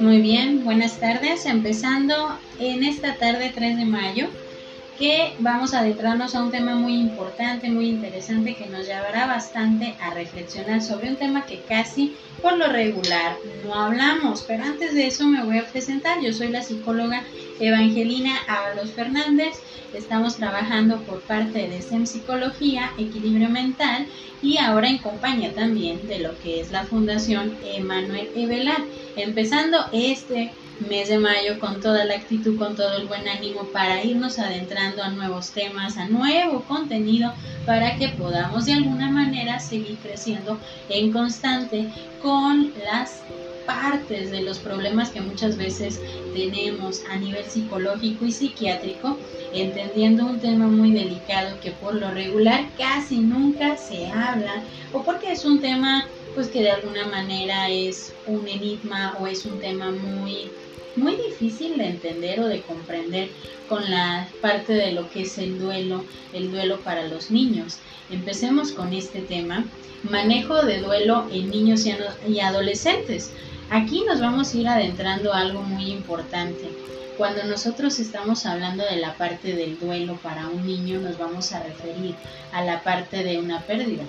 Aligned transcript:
Muy 0.00 0.20
bien, 0.20 0.64
buenas 0.64 0.98
tardes. 0.98 1.46
Empezando 1.46 2.38
en 2.58 2.84
esta 2.84 3.14
tarde 3.16 3.52
3 3.54 3.76
de 3.76 3.84
mayo, 3.84 4.28
que 4.98 5.34
vamos 5.38 5.74
a 5.74 5.80
adentrarnos 5.80 6.34
a 6.34 6.42
un 6.42 6.50
tema 6.50 6.74
muy 6.74 6.94
importante, 6.94 7.70
muy 7.70 7.88
interesante, 7.88 8.54
que 8.54 8.66
nos 8.66 8.86
llevará 8.86 9.26
bastante 9.26 9.94
a 10.00 10.10
reflexionar 10.10 10.82
sobre 10.82 11.10
un 11.10 11.16
tema 11.16 11.46
que 11.46 11.62
casi 11.62 12.16
por 12.42 12.56
lo 12.56 12.68
regular 12.68 13.36
no 13.64 13.74
hablamos. 13.74 14.42
Pero 14.42 14.64
antes 14.64 14.94
de 14.94 15.06
eso 15.06 15.26
me 15.26 15.44
voy 15.44 15.58
a 15.58 15.66
presentar. 15.66 16.20
Yo 16.20 16.32
soy 16.32 16.48
la 16.48 16.62
psicóloga 16.62 17.24
Evangelina 17.60 18.36
Ábalos 18.48 18.90
Fernández. 18.90 19.60
Estamos 19.92 20.36
trabajando 20.36 21.02
por 21.02 21.20
parte 21.20 21.68
de 21.68 21.80
SEM 21.80 22.06
Psicología, 22.06 22.92
Equilibrio 22.98 23.48
Mental 23.48 24.06
y 24.42 24.58
ahora 24.58 24.88
en 24.88 24.98
compañía 24.98 25.54
también 25.54 26.06
de 26.08 26.18
lo 26.18 26.38
que 26.40 26.60
es 26.60 26.72
la 26.72 26.84
Fundación 26.84 27.56
Emanuel 27.64 28.28
Evelar. 28.34 28.82
Empezando 29.16 29.78
este 29.92 30.52
mes 30.88 31.08
de 31.08 31.18
mayo 31.18 31.60
con 31.60 31.80
toda 31.80 32.04
la 32.04 32.14
actitud, 32.14 32.58
con 32.58 32.74
todo 32.74 32.96
el 32.96 33.06
buen 33.06 33.28
ánimo 33.28 33.64
para 33.72 34.02
irnos 34.02 34.38
adentrando 34.38 35.02
a 35.02 35.10
nuevos 35.10 35.50
temas, 35.50 35.96
a 35.96 36.06
nuevo 36.06 36.64
contenido 36.64 37.32
para 37.64 37.96
que 37.96 38.08
podamos 38.08 38.66
de 38.66 38.72
alguna 38.72 39.10
manera 39.10 39.60
seguir 39.60 39.96
creciendo 39.98 40.58
en 40.88 41.12
constante 41.12 41.88
con 42.20 42.72
las 42.84 43.22
partes 43.66 44.30
de 44.30 44.42
los 44.42 44.58
problemas 44.58 45.10
que 45.10 45.20
muchas 45.20 45.56
veces 45.56 46.00
tenemos 46.34 47.02
a 47.10 47.16
nivel 47.16 47.44
psicológico 47.44 48.24
y 48.24 48.32
psiquiátrico, 48.32 49.18
entendiendo 49.52 50.26
un 50.26 50.40
tema 50.40 50.66
muy 50.66 50.92
delicado 50.92 51.58
que 51.60 51.70
por 51.70 51.94
lo 51.94 52.10
regular 52.10 52.66
casi 52.76 53.18
nunca 53.18 53.76
se 53.76 54.06
habla 54.06 54.62
o 54.92 55.02
porque 55.02 55.32
es 55.32 55.44
un 55.44 55.60
tema 55.60 56.06
pues 56.34 56.48
que 56.48 56.62
de 56.62 56.70
alguna 56.72 57.06
manera 57.06 57.68
es 57.68 58.12
un 58.26 58.48
enigma 58.48 59.16
o 59.20 59.26
es 59.26 59.44
un 59.46 59.60
tema 59.60 59.90
muy 59.90 60.50
muy 60.96 61.16
difícil 61.16 61.76
de 61.76 61.86
entender 61.86 62.40
o 62.40 62.46
de 62.46 62.62
comprender 62.62 63.28
con 63.68 63.88
la 63.90 64.28
parte 64.40 64.72
de 64.74 64.92
lo 64.92 65.10
que 65.10 65.22
es 65.22 65.38
el 65.38 65.58
duelo, 65.58 66.04
el 66.32 66.50
duelo 66.50 66.78
para 66.80 67.08
los 67.08 67.30
niños. 67.30 67.78
Empecemos 68.10 68.72
con 68.72 68.92
este 68.92 69.20
tema, 69.20 69.64
manejo 70.08 70.62
de 70.62 70.80
duelo 70.80 71.26
en 71.32 71.50
niños 71.50 71.84
y 72.28 72.40
adolescentes. 72.40 73.32
Aquí 73.74 74.04
nos 74.06 74.20
vamos 74.20 74.54
a 74.54 74.56
ir 74.56 74.68
adentrando 74.68 75.34
algo 75.34 75.60
muy 75.62 75.90
importante. 75.90 76.70
Cuando 77.18 77.42
nosotros 77.42 77.98
estamos 77.98 78.46
hablando 78.46 78.84
de 78.84 78.98
la 78.98 79.14
parte 79.14 79.52
del 79.52 79.80
duelo 79.80 80.14
para 80.22 80.46
un 80.46 80.64
niño, 80.64 81.00
nos 81.00 81.18
vamos 81.18 81.50
a 81.50 81.60
referir 81.60 82.14
a 82.52 82.62
la 82.62 82.84
parte 82.84 83.24
de 83.24 83.40
una 83.40 83.62
pérdida. 83.62 84.04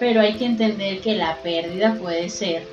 Pero 0.00 0.20
hay 0.20 0.34
que 0.34 0.46
entender 0.46 1.00
que 1.00 1.14
la 1.14 1.36
pérdida 1.44 1.94
puede 1.94 2.28
ser 2.28 2.66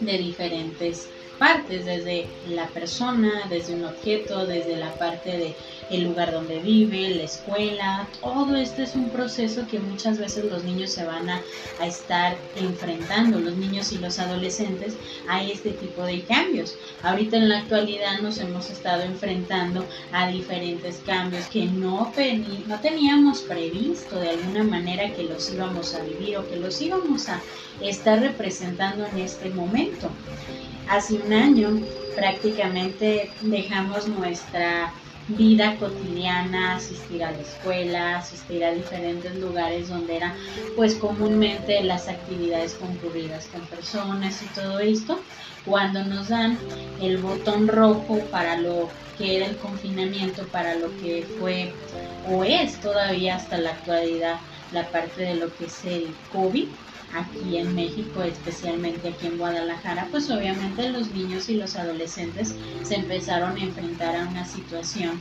de 0.00 0.16
diferentes 0.16 1.10
partes, 1.38 1.84
desde 1.84 2.26
la 2.48 2.66
persona, 2.68 3.30
desde 3.48 3.74
un 3.74 3.84
objeto, 3.84 4.46
desde 4.46 4.76
la 4.76 4.92
parte 4.94 5.30
de 5.30 5.54
el 5.90 6.04
lugar 6.04 6.32
donde 6.32 6.58
vive, 6.58 7.14
la 7.14 7.22
escuela, 7.22 8.08
todo 8.20 8.56
esto 8.56 8.82
es 8.82 8.94
un 8.94 9.08
proceso 9.10 9.66
que 9.70 9.78
muchas 9.78 10.18
veces 10.18 10.44
los 10.44 10.64
niños 10.64 10.90
se 10.90 11.04
van 11.04 11.30
a, 11.30 11.40
a, 11.80 11.86
estar 11.86 12.36
enfrentando, 12.56 13.38
los 13.40 13.56
niños 13.56 13.92
y 13.92 13.98
los 13.98 14.18
adolescentes, 14.18 14.94
a 15.28 15.42
este 15.42 15.70
tipo 15.70 16.02
de 16.02 16.20
cambios. 16.22 16.76
Ahorita 17.02 17.36
en 17.36 17.48
la 17.48 17.58
actualidad 17.58 18.18
nos 18.20 18.38
hemos 18.38 18.70
estado 18.70 19.02
enfrentando 19.02 19.86
a 20.12 20.28
diferentes 20.28 21.00
cambios 21.06 21.46
que 21.46 21.64
no, 21.66 22.12
no 22.66 22.80
teníamos 22.80 23.40
previsto 23.42 24.18
de 24.18 24.30
alguna 24.30 24.64
manera 24.64 25.12
que 25.14 25.22
los 25.22 25.50
íbamos 25.50 25.94
a 25.94 26.02
vivir 26.02 26.36
o 26.36 26.48
que 26.48 26.56
los 26.56 26.80
íbamos 26.80 27.28
a 27.28 27.40
estar 27.80 28.20
representando 28.20 29.06
en 29.06 29.18
este 29.18 29.50
momento. 29.50 30.10
Hace 30.88 31.14
un 31.14 31.32
año 31.32 31.80
prácticamente 32.16 33.30
dejamos 33.42 34.08
nuestra 34.08 34.92
vida 35.28 35.76
cotidiana, 35.76 36.76
asistir 36.76 37.22
a 37.22 37.30
la 37.30 37.38
escuela, 37.38 38.18
asistir 38.18 38.64
a 38.64 38.72
diferentes 38.72 39.34
lugares 39.36 39.90
donde 39.90 40.16
eran 40.16 40.32
pues 40.74 40.94
comúnmente 40.94 41.82
las 41.82 42.08
actividades 42.08 42.74
concurridas 42.74 43.46
con 43.48 43.60
personas 43.66 44.42
y 44.42 44.46
todo 44.58 44.78
esto, 44.78 45.20
cuando 45.66 46.02
nos 46.04 46.28
dan 46.28 46.58
el 47.02 47.18
botón 47.18 47.68
rojo 47.68 48.20
para 48.30 48.58
lo 48.58 48.88
que 49.18 49.36
era 49.36 49.46
el 49.46 49.56
confinamiento, 49.58 50.46
para 50.46 50.76
lo 50.76 50.88
que 50.96 51.26
fue 51.38 51.72
o 52.30 52.44
es 52.44 52.80
todavía 52.80 53.36
hasta 53.36 53.58
la 53.58 53.70
actualidad 53.70 54.38
la 54.72 54.86
parte 54.88 55.22
de 55.22 55.34
lo 55.34 55.54
que 55.56 55.66
es 55.66 55.84
el 55.84 56.08
COVID, 56.32 56.68
aquí 57.12 57.56
en 57.58 57.74
México, 57.74 58.22
especialmente 58.22 59.08
aquí 59.08 59.26
en 59.26 59.38
Guadalajara, 59.38 60.08
pues 60.10 60.30
obviamente 60.30 60.90
los 60.90 61.10
niños 61.10 61.48
y 61.48 61.54
los 61.54 61.76
adolescentes 61.76 62.54
se 62.82 62.96
empezaron 62.96 63.56
a 63.56 63.62
enfrentar 63.62 64.16
a 64.16 64.28
una 64.28 64.44
situación 64.44 65.20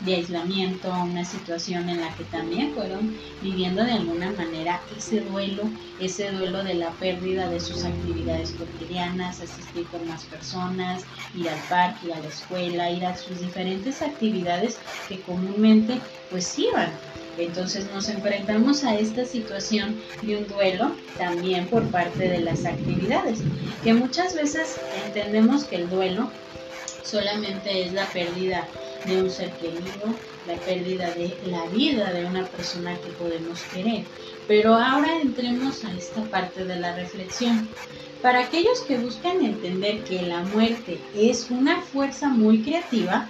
de 0.00 0.14
aislamiento, 0.14 0.92
a 0.92 1.02
una 1.02 1.24
situación 1.24 1.88
en 1.88 2.00
la 2.00 2.14
que 2.14 2.24
también 2.24 2.72
fueron 2.72 3.16
viviendo 3.42 3.84
de 3.84 3.92
alguna 3.92 4.30
manera 4.30 4.80
ese 4.96 5.20
duelo, 5.20 5.64
ese 6.00 6.30
duelo 6.30 6.62
de 6.62 6.74
la 6.74 6.90
pérdida 6.92 7.48
de 7.48 7.58
sus 7.58 7.84
actividades 7.84 8.52
cotidianas, 8.52 9.40
asistir 9.40 9.86
con 9.86 10.06
más 10.06 10.24
personas, 10.26 11.04
ir 11.34 11.48
al 11.48 11.58
parque, 11.68 12.06
ir 12.06 12.14
a 12.14 12.20
la 12.20 12.28
escuela, 12.28 12.90
ir 12.90 13.04
a 13.04 13.16
sus 13.16 13.40
diferentes 13.40 14.00
actividades 14.00 14.78
que 15.08 15.20
comúnmente 15.22 16.00
pues 16.30 16.58
iban 16.58 16.90
entonces 17.38 17.86
nos 17.94 18.08
enfrentamos 18.08 18.84
a 18.84 18.96
esta 18.96 19.24
situación 19.24 20.00
de 20.22 20.38
un 20.38 20.46
duelo 20.46 20.92
también 21.16 21.66
por 21.66 21.84
parte 21.90 22.28
de 22.28 22.40
las 22.40 22.64
actividades, 22.64 23.38
que 23.82 23.94
muchas 23.94 24.34
veces 24.34 24.80
entendemos 25.06 25.64
que 25.64 25.76
el 25.76 25.88
duelo 25.88 26.30
solamente 27.02 27.82
es 27.84 27.92
la 27.92 28.06
pérdida 28.06 28.66
de 29.06 29.22
un 29.22 29.30
ser 29.30 29.50
querido, 29.52 30.14
la 30.46 30.54
pérdida 30.56 31.10
de 31.10 31.34
la 31.46 31.64
vida 31.66 32.12
de 32.12 32.24
una 32.24 32.44
persona 32.46 32.96
que 32.96 33.10
podemos 33.12 33.62
querer. 33.72 34.04
Pero 34.46 34.74
ahora 34.74 35.20
entremos 35.20 35.84
a 35.84 35.92
esta 35.94 36.22
parte 36.24 36.64
de 36.64 36.76
la 36.76 36.94
reflexión. 36.94 37.68
Para 38.22 38.40
aquellos 38.40 38.80
que 38.80 38.98
buscan 38.98 39.44
entender 39.44 40.02
que 40.04 40.22
la 40.22 40.42
muerte 40.42 40.98
es 41.14 41.50
una 41.50 41.80
fuerza 41.82 42.28
muy 42.28 42.62
creativa, 42.62 43.28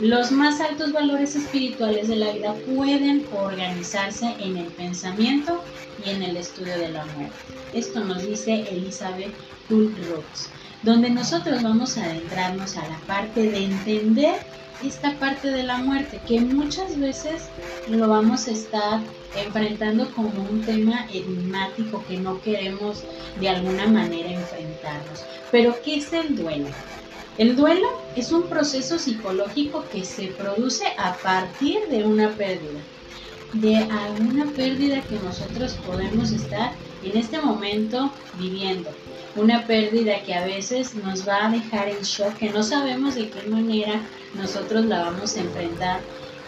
los 0.00 0.30
más 0.30 0.60
altos 0.60 0.92
valores 0.92 1.34
espirituales 1.34 2.06
de 2.06 2.16
la 2.16 2.32
vida 2.32 2.54
pueden 2.74 3.26
organizarse 3.32 4.34
en 4.38 4.56
el 4.56 4.66
pensamiento 4.66 5.60
y 6.04 6.10
en 6.10 6.22
el 6.22 6.36
estudio 6.36 6.78
de 6.78 6.90
la 6.90 7.04
muerte. 7.06 7.36
Esto 7.72 8.04
nos 8.04 8.24
dice 8.24 8.64
Elizabeth 8.70 9.34
Kubler-Ross, 9.68 10.50
donde 10.84 11.10
nosotros 11.10 11.62
vamos 11.64 11.98
a 11.98 12.04
adentrarnos 12.04 12.76
a 12.76 12.88
la 12.88 12.98
parte 13.08 13.50
de 13.50 13.64
entender 13.64 14.36
esta 14.84 15.12
parte 15.14 15.50
de 15.50 15.64
la 15.64 15.78
muerte, 15.78 16.20
que 16.28 16.40
muchas 16.40 16.98
veces 17.00 17.48
lo 17.88 18.08
vamos 18.08 18.46
a 18.46 18.52
estar 18.52 19.00
enfrentando 19.36 20.08
como 20.12 20.30
un 20.48 20.62
tema 20.62 21.06
enigmático 21.12 22.04
que 22.06 22.18
no 22.18 22.40
queremos 22.40 23.02
de 23.40 23.48
alguna 23.48 23.88
manera 23.88 24.30
enfrentarnos. 24.30 25.24
Pero, 25.50 25.76
¿qué 25.84 25.96
es 25.96 26.12
el 26.12 26.36
duelo? 26.36 26.68
El 27.38 27.54
duelo 27.54 27.86
es 28.16 28.32
un 28.32 28.48
proceso 28.48 28.98
psicológico 28.98 29.84
que 29.92 30.04
se 30.04 30.26
produce 30.26 30.82
a 30.98 31.14
partir 31.18 31.86
de 31.88 32.04
una 32.04 32.30
pérdida, 32.30 32.80
de 33.52 33.76
alguna 33.76 34.46
pérdida 34.56 35.00
que 35.02 35.20
nosotros 35.20 35.74
podemos 35.86 36.32
estar 36.32 36.72
en 37.04 37.16
este 37.16 37.40
momento 37.40 38.10
viviendo. 38.40 38.90
Una 39.36 39.64
pérdida 39.68 40.20
que 40.24 40.34
a 40.34 40.44
veces 40.44 40.96
nos 40.96 41.28
va 41.28 41.46
a 41.46 41.50
dejar 41.52 41.88
en 41.88 42.02
shock, 42.02 42.34
que 42.38 42.50
no 42.50 42.64
sabemos 42.64 43.14
de 43.14 43.30
qué 43.30 43.48
manera 43.48 44.00
nosotros 44.34 44.86
la 44.86 45.04
vamos 45.04 45.36
a 45.36 45.40
enfrentar, 45.42 46.00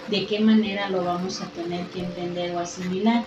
de 0.08 0.26
qué 0.26 0.40
manera 0.40 0.90
lo 0.90 1.04
vamos 1.04 1.40
a 1.40 1.46
tener 1.50 1.86
que 1.90 2.00
entender 2.00 2.56
o 2.56 2.58
asimilar. 2.58 3.22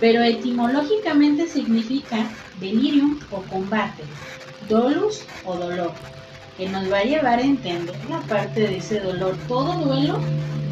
Pero 0.00 0.22
etimológicamente 0.22 1.48
significa 1.48 2.30
delirium 2.58 3.20
o 3.30 3.42
combate, 3.42 4.04
dolus 4.70 5.20
o 5.44 5.54
dolor 5.54 5.92
que 6.58 6.68
nos 6.68 6.92
va 6.92 6.98
a 6.98 7.04
llevar 7.04 7.38
a 7.38 7.42
entender 7.42 7.94
la 8.10 8.20
parte 8.22 8.60
de 8.62 8.78
ese 8.78 8.98
dolor. 8.98 9.36
Todo 9.46 9.74
duelo 9.74 10.18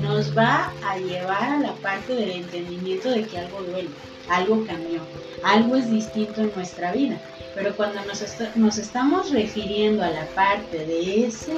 nos 0.02 0.36
va 0.36 0.72
a 0.84 0.98
llevar 0.98 1.44
a 1.44 1.60
la 1.60 1.72
parte 1.74 2.12
del 2.12 2.30
entendimiento 2.32 3.08
de 3.08 3.22
que 3.22 3.38
algo 3.38 3.62
duele, 3.62 3.88
algo 4.28 4.66
cambió, 4.66 5.00
algo 5.44 5.76
es 5.76 5.88
distinto 5.88 6.40
en 6.40 6.52
nuestra 6.56 6.92
vida. 6.92 7.20
Pero 7.54 7.74
cuando 7.76 8.00
nos, 8.04 8.78
estamos 8.78 9.30
refiriendo 9.30 10.02
a 10.02 10.10
la 10.10 10.26
parte 10.34 10.84
de 10.84 11.24
ese 11.24 11.54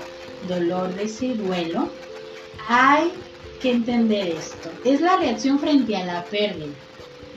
dolor, 0.47 0.95
de 0.95 1.05
ese 1.05 1.35
duelo, 1.35 1.89
hay 2.69 3.11
que 3.63 3.73
entender 3.73 4.29
esto. 4.29 4.71
Es 4.85 5.01
la 5.01 5.17
reacción 5.17 5.59
frente 5.59 5.97
a 5.97 6.05
la 6.05 6.25
pérdida 6.25 6.75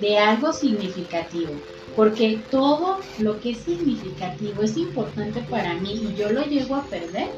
de 0.01 0.17
algo 0.17 0.51
significativo 0.51 1.53
porque 1.95 2.39
todo 2.49 2.99
lo 3.19 3.39
que 3.39 3.51
es 3.51 3.59
significativo 3.59 4.63
es 4.63 4.77
importante 4.77 5.41
para 5.49 5.73
mí 5.75 5.93
y 5.93 6.15
yo 6.15 6.31
lo 6.31 6.43
llego 6.43 6.75
a 6.75 6.85
perder, 6.85 7.29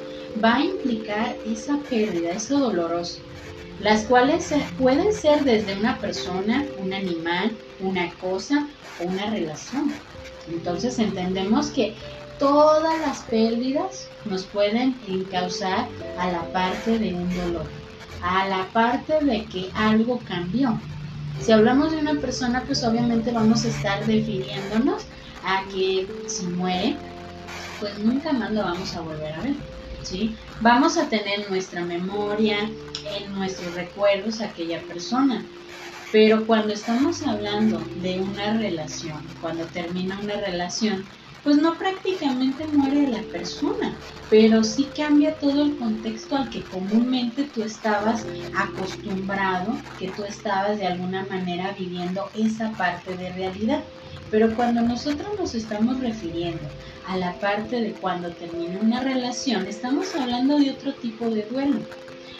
va 0.43 0.55
a 0.55 0.63
implicar 0.63 1.35
esa 1.45 1.77
pérdida, 1.89 2.31
eso 2.31 2.59
doloroso, 2.59 3.19
las 3.79 4.03
cuales 4.05 4.53
pueden 4.77 5.13
ser 5.13 5.43
desde 5.43 5.77
una 5.77 5.97
persona, 5.99 6.65
un 6.79 6.93
animal, 6.93 7.51
una 7.79 8.11
cosa 8.15 8.67
o 8.99 9.05
una 9.05 9.29
relación. 9.29 9.91
Entonces 10.47 10.99
entendemos 10.99 11.67
que 11.67 11.95
todas 12.39 12.99
las 13.01 13.19
pérdidas 13.23 14.07
nos 14.25 14.43
pueden 14.43 14.95
causar 15.31 15.87
a 16.17 16.31
la 16.31 16.43
parte 16.51 16.99
de 16.99 17.13
un 17.13 17.33
dolor, 17.35 17.65
a 18.21 18.47
la 18.47 18.67
parte 18.71 19.23
de 19.23 19.45
que 19.45 19.69
algo 19.73 20.19
cambió. 20.27 20.79
Si 21.39 21.51
hablamos 21.51 21.91
de 21.91 21.97
una 21.97 22.15
persona, 22.15 22.63
pues 22.65 22.83
obviamente 22.83 23.31
vamos 23.31 23.65
a 23.65 23.69
estar 23.69 23.99
refiriéndonos 24.05 25.03
a 25.43 25.63
que 25.73 26.07
si 26.27 26.47
muere, 26.47 26.95
pues 27.79 27.97
nunca 27.99 28.31
más 28.33 28.51
lo 28.51 28.63
vamos 28.63 28.95
a 28.95 29.01
volver 29.01 29.33
a 29.33 29.41
ver. 29.41 29.55
¿sí? 30.03 30.35
Vamos 30.61 30.97
a 30.97 31.09
tener 31.09 31.49
nuestra 31.49 31.83
memoria, 31.83 32.57
en 33.05 33.33
nuestros 33.33 33.73
recuerdos 33.73 34.41
aquella 34.41 34.81
persona. 34.81 35.43
Pero 36.11 36.45
cuando 36.45 36.73
estamos 36.73 37.23
hablando 37.23 37.79
de 38.01 38.19
una 38.19 38.57
relación, 38.57 39.27
cuando 39.41 39.65
termina 39.65 40.19
una 40.19 40.35
relación, 40.35 41.03
pues 41.43 41.57
no 41.57 41.77
prácticamente 41.77 42.65
muere 42.67 43.07
la 43.07 43.23
persona, 43.23 43.97
pero 44.29 44.63
sí 44.63 44.93
cambia 44.95 45.37
todo 45.37 45.63
el 45.63 45.77
contexto 45.77 46.35
al 46.35 46.49
que 46.49 46.65
comúnmente 46.67 47.43
tú 47.53 47.63
estabas 47.63 48.25
acostumbrado, 48.55 49.77
que 49.99 50.07
tú 50.13 50.23
estabas 50.23 50.79
de 50.79 50.87
alguna 50.87 51.25
manera 51.25 51.75
viviendo 51.77 52.31
esa 52.33 52.75
parte 52.77 53.17
de 53.17 53.33
realidad. 53.33 53.83
Pero 54.29 54.55
cuando 54.55 54.81
nosotros 54.81 55.29
nos 55.37 55.53
estamos 55.53 55.99
refiriendo 55.99 56.71
a 57.03 57.17
la 57.17 57.39
parte 57.39 57.81
de 57.81 57.93
cuando 57.93 58.35
termina 58.35 58.79
una 58.79 59.01
relación, 59.01 59.67
estamos 59.67 60.15
hablando 60.15 60.57
de 60.57 60.71
otro 60.71 60.95
tipo 60.95 61.29
de 61.29 61.43
duelo. 61.43 61.85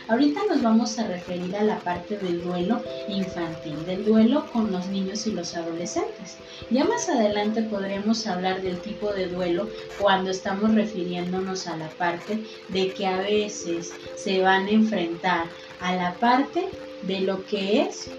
Ahorita 0.09 0.41
nos 0.49 0.61
vamos 0.61 0.99
a 0.99 1.07
referir 1.07 1.55
a 1.55 1.63
la 1.63 1.79
parte 1.79 2.17
del 2.17 2.43
duelo 2.43 2.83
infantil, 3.07 3.85
del 3.85 4.03
duelo 4.03 4.45
con 4.51 4.69
los 4.69 4.87
niños 4.87 5.25
y 5.27 5.31
los 5.31 5.55
adolescentes. 5.55 6.37
Ya 6.69 6.83
más 6.83 7.07
adelante 7.07 7.63
podremos 7.63 8.27
hablar 8.27 8.61
del 8.61 8.79
tipo 8.81 9.13
de 9.13 9.27
duelo 9.27 9.69
cuando 9.97 10.31
estamos 10.31 10.75
refiriéndonos 10.75 11.67
a 11.67 11.77
la 11.77 11.89
parte 11.89 12.43
de 12.67 12.93
que 12.93 13.07
a 13.07 13.17
veces 13.17 13.93
se 14.15 14.41
van 14.41 14.65
a 14.65 14.71
enfrentar 14.71 15.45
a 15.79 15.95
la 15.95 16.13
parte 16.15 16.67
de 17.03 17.21
lo 17.21 17.45
que 17.45 17.83
es 17.83 18.09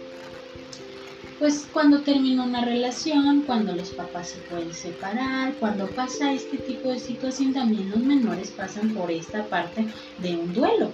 pues 1.38 1.66
cuando 1.72 2.00
termina 2.02 2.44
una 2.44 2.64
relación, 2.64 3.42
cuando 3.42 3.74
los 3.74 3.90
papás 3.90 4.30
se 4.30 4.38
pueden 4.42 4.72
separar, 4.72 5.54
cuando 5.54 5.86
pasa 5.88 6.32
este 6.32 6.58
tipo 6.58 6.90
de 6.90 6.98
situación, 6.98 7.52
también 7.52 7.90
los 7.90 8.00
menores 8.00 8.50
pasan 8.50 8.94
por 8.94 9.10
esta 9.10 9.44
parte 9.48 9.86
de 10.18 10.36
un 10.36 10.52
duelo. 10.52 10.92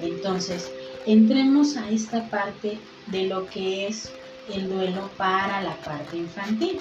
Entonces, 0.00 0.70
entremos 1.06 1.76
a 1.76 1.88
esta 1.90 2.28
parte 2.28 2.78
de 3.06 3.26
lo 3.26 3.46
que 3.46 3.86
es 3.86 4.10
el 4.52 4.68
duelo 4.68 5.10
para 5.16 5.62
la 5.62 5.76
parte 5.76 6.16
infantil. 6.16 6.78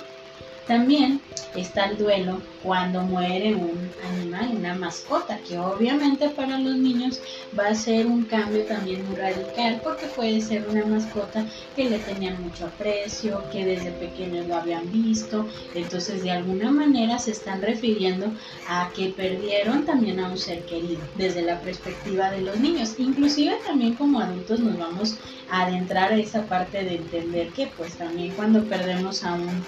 También 0.68 1.22
está 1.56 1.86
el 1.86 1.98
duelo 1.98 2.42
cuando 2.64 3.02
muere 3.02 3.54
un 3.54 3.90
animal, 4.12 4.50
una 4.58 4.74
mascota, 4.74 5.38
que 5.48 5.60
obviamente 5.60 6.30
para 6.30 6.58
los 6.58 6.76
niños 6.76 7.22
va 7.58 7.68
a 7.68 7.76
ser 7.76 8.08
un 8.08 8.24
cambio 8.26 8.64
también 8.64 9.06
muy 9.06 9.16
radical, 9.16 9.80
porque 9.84 10.08
puede 10.08 10.42
ser 10.42 10.68
una 10.68 10.84
mascota 10.86 11.46
que 11.76 11.90
le 11.90 12.00
tenían 12.00 12.42
mucho 12.42 12.66
aprecio, 12.66 13.44
que 13.52 13.64
desde 13.64 13.92
pequeños 13.92 14.48
lo 14.48 14.56
habían 14.56 14.92
visto, 14.92 15.48
entonces 15.76 16.24
de 16.24 16.32
alguna 16.32 16.72
manera 16.72 17.20
se 17.20 17.32
están 17.32 17.62
refiriendo 17.62 18.34
a 18.68 18.92
que 18.96 19.10
perdieron 19.10 19.86
también 19.86 20.20
a 20.20 20.30
un 20.30 20.38
ser 20.38 20.66
querido, 20.66 21.02
desde 21.16 21.44
la 21.44 21.62
perspectiva 21.62 22.32
de 22.32 22.42
los 22.42 22.60
niños. 22.60 22.96
Inclusive 22.98 23.60
también 23.66 23.94
como 23.94 24.20
adultos 24.20 24.60
nos 24.60 24.78
vamos 24.78 25.18
a 25.50 25.64
adentrar 25.64 26.12
a 26.12 26.18
esa 26.18 26.48
parte 26.48 26.84
de 26.84 26.96
entender 26.96 27.50
que 27.50 27.68
pues 27.68 27.94
también 27.96 28.34
cuando 28.34 28.64
perdemos 28.64 29.24
a 29.24 29.36
un 29.36 29.64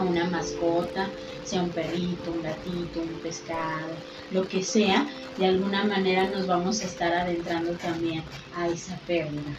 a 0.00 0.04
una 0.04 0.24
mascota, 0.24 1.08
sea 1.44 1.62
un 1.62 1.70
perrito, 1.70 2.32
un 2.32 2.42
gatito, 2.42 3.00
un 3.00 3.20
pescado, 3.22 3.92
lo 4.30 4.46
que 4.48 4.62
sea, 4.62 5.06
de 5.38 5.46
alguna 5.46 5.84
manera 5.84 6.28
nos 6.30 6.46
vamos 6.46 6.80
a 6.80 6.86
estar 6.86 7.12
adentrando 7.12 7.72
también 7.72 8.22
a 8.56 8.68
esa 8.68 8.96
pérdida. 9.06 9.54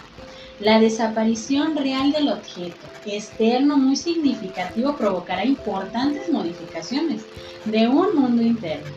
La 0.60 0.80
desaparición 0.80 1.76
real 1.76 2.12
del 2.12 2.30
objeto 2.30 2.86
externo 3.06 3.78
muy 3.78 3.96
significativo 3.96 4.96
provocará 4.96 5.44
importantes 5.44 6.30
modificaciones 6.30 7.24
de 7.66 7.88
un 7.88 8.16
mundo 8.16 8.42
interno, 8.44 8.92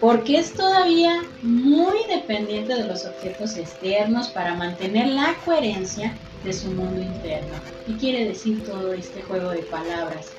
porque 0.00 0.38
es 0.38 0.52
todavía 0.52 1.22
muy 1.42 1.98
dependiente 2.08 2.74
de 2.74 2.86
los 2.86 3.04
objetos 3.04 3.56
externos 3.56 4.28
para 4.28 4.54
mantener 4.54 5.08
la 5.08 5.34
coherencia 5.44 6.14
de 6.44 6.52
su 6.52 6.70
mundo 6.70 7.00
interno. 7.00 7.54
¿Qué 7.86 7.96
quiere 7.96 8.26
decir 8.26 8.64
todo 8.64 8.92
este 8.92 9.22
juego 9.22 9.50
de 9.50 9.62
palabras? 9.62 10.32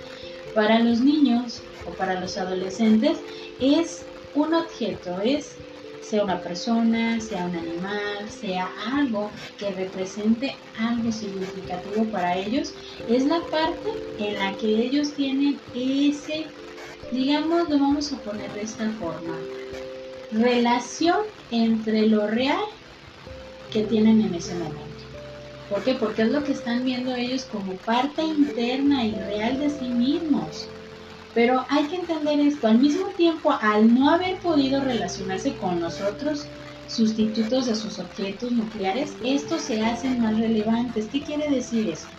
Para 0.53 0.79
los 0.79 1.01
niños 1.01 1.61
o 1.87 1.91
para 1.91 2.19
los 2.19 2.37
adolescentes 2.37 3.17
es 3.59 4.05
un 4.35 4.53
objeto, 4.53 5.19
es 5.21 5.55
sea 6.01 6.23
una 6.23 6.41
persona, 6.41 7.21
sea 7.21 7.45
un 7.45 7.55
animal, 7.55 8.29
sea 8.29 8.69
algo 8.91 9.29
que 9.57 9.71
represente 9.71 10.55
algo 10.77 11.11
significativo 11.11 12.03
para 12.05 12.37
ellos, 12.37 12.73
es 13.07 13.25
la 13.25 13.39
parte 13.49 13.89
en 14.19 14.37
la 14.37 14.51
que 14.57 14.67
ellos 14.67 15.13
tienen 15.13 15.57
ese, 15.73 16.47
digamos, 17.13 17.69
lo 17.69 17.79
vamos 17.79 18.11
a 18.11 18.17
poner 18.17 18.51
de 18.53 18.61
esta 18.61 18.89
forma, 18.99 19.37
relación 20.31 21.19
entre 21.51 22.07
lo 22.07 22.27
real 22.27 22.65
que 23.71 23.83
tienen 23.83 24.21
en 24.21 24.33
ese 24.33 24.53
momento. 24.55 24.90
¿Por 25.71 25.85
qué? 25.85 25.95
Porque 25.95 26.23
es 26.23 26.31
lo 26.31 26.43
que 26.43 26.51
están 26.51 26.83
viendo 26.83 27.15
ellos 27.15 27.45
como 27.45 27.77
parte 27.77 28.21
interna 28.21 29.05
y 29.05 29.15
real 29.15 29.57
de 29.57 29.69
sí 29.69 29.87
mismos. 29.87 30.67
Pero 31.33 31.65
hay 31.69 31.85
que 31.85 31.95
entender 31.95 32.41
esto, 32.41 32.67
al 32.67 32.79
mismo 32.79 33.13
tiempo, 33.13 33.53
al 33.53 33.93
no 33.93 34.09
haber 34.09 34.41
podido 34.41 34.83
relacionarse 34.83 35.55
con 35.55 35.79
nosotros, 35.79 36.45
sustitutos 36.87 37.67
de 37.67 37.75
sus 37.75 37.99
objetos 37.99 38.51
nucleares, 38.51 39.15
estos 39.23 39.61
se 39.61 39.81
hacen 39.81 40.19
más 40.19 40.37
relevantes. 40.37 41.07
¿Qué 41.09 41.23
quiere 41.23 41.49
decir 41.49 41.89
eso? 41.89 42.09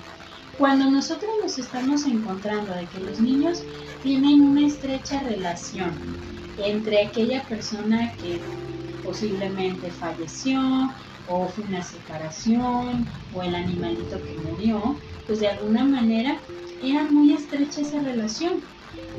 Cuando 0.57 0.91
nosotros 0.91 1.31
nos 1.43 1.59
estamos 1.59 2.07
encontrando 2.07 2.73
de 2.75 2.89
que 2.89 3.01
los 3.01 3.21
niños 3.21 3.63
tienen 4.03 4.41
una 4.41 4.67
estrecha 4.67 5.21
relación 5.21 6.55
entre 6.57 7.05
aquella 7.05 7.47
persona 7.47 8.15
que 8.17 8.41
posiblemente 9.03 9.91
falleció, 9.91 10.59
o 11.27 11.49
fue 11.49 11.65
una 11.65 11.83
separación, 11.83 13.07
o 13.35 13.43
el 13.43 13.55
animalito 13.55 14.23
que 14.23 14.35
murió, 14.35 14.99
pues 15.27 15.41
de 15.41 15.49
alguna 15.49 15.85
manera 15.85 16.41
era 16.83 17.05
muy 17.05 17.33
estrecha 17.33 17.81
esa 17.81 18.01
relación. 18.01 18.63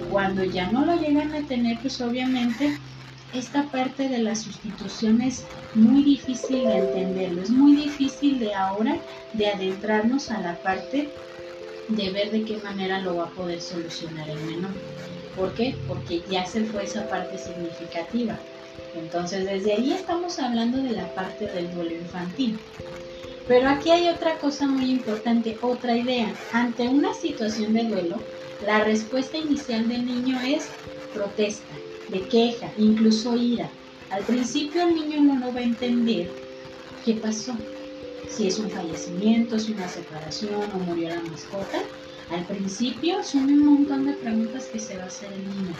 Cuando 0.09 0.43
ya 0.43 0.71
no 0.71 0.85
lo 0.85 0.95
llegan 0.95 1.33
a 1.33 1.47
tener, 1.47 1.79
pues 1.81 1.99
obviamente 2.01 2.77
esta 3.33 3.69
parte 3.71 4.09
de 4.09 4.19
la 4.19 4.35
sustitución 4.35 5.21
es 5.21 5.45
muy 5.73 6.03
difícil 6.03 6.65
de 6.65 6.77
entenderlo, 6.77 7.41
es 7.41 7.49
muy 7.49 7.75
difícil 7.75 8.39
de 8.39 8.53
ahora 8.53 8.99
de 9.33 9.47
adentrarnos 9.47 10.29
a 10.29 10.39
la 10.39 10.61
parte 10.61 11.09
de 11.89 12.11
ver 12.11 12.31
de 12.31 12.45
qué 12.45 12.57
manera 12.57 13.01
lo 13.01 13.17
va 13.17 13.25
a 13.25 13.31
poder 13.31 13.59
solucionar 13.59 14.29
el 14.29 14.39
menor. 14.43 14.71
¿Por 15.35 15.53
qué? 15.55 15.75
Porque 15.87 16.21
ya 16.29 16.45
se 16.45 16.63
fue 16.65 16.83
esa 16.83 17.09
parte 17.09 17.37
significativa. 17.37 18.39
Entonces, 18.95 19.45
desde 19.45 19.73
ahí 19.73 19.93
estamos 19.93 20.39
hablando 20.39 20.77
de 20.77 20.91
la 20.91 21.13
parte 21.15 21.47
del 21.47 21.73
duelo 21.73 21.95
infantil. 21.95 22.57
Pero 23.47 23.67
aquí 23.67 23.89
hay 23.89 24.07
otra 24.07 24.37
cosa 24.37 24.67
muy 24.67 24.89
importante, 24.89 25.57
otra 25.61 25.97
idea. 25.97 26.33
Ante 26.51 26.87
una 26.87 27.13
situación 27.13 27.73
de 27.73 27.83
duelo, 27.83 28.17
la 28.65 28.83
respuesta 28.83 29.37
inicial 29.37 29.87
del 29.89 30.05
niño 30.05 30.39
es 30.41 30.67
protesta, 31.13 31.73
de 32.09 32.21
queja, 32.27 32.71
incluso 32.77 33.35
ira. 33.35 33.69
Al 34.09 34.23
principio 34.23 34.83
el 34.83 34.95
niño 34.95 35.21
no 35.21 35.45
lo 35.45 35.53
va 35.53 35.59
a 35.59 35.63
entender 35.63 36.29
qué 37.03 37.15
pasó. 37.15 37.55
Si 38.29 38.47
es 38.47 38.59
un 38.59 38.69
fallecimiento, 38.69 39.59
si 39.59 39.73
una 39.73 39.87
separación 39.87 40.55
o 40.73 40.77
murió 40.79 41.09
la 41.09 41.21
mascota. 41.21 41.79
Al 42.31 42.45
principio 42.45 43.21
son 43.23 43.45
un 43.45 43.65
montón 43.65 44.05
de 44.05 44.13
preguntas 44.13 44.65
que 44.67 44.79
se 44.79 44.97
va 44.97 45.03
a 45.03 45.07
hacer 45.07 45.31
el 45.33 45.43
niño. 45.49 45.73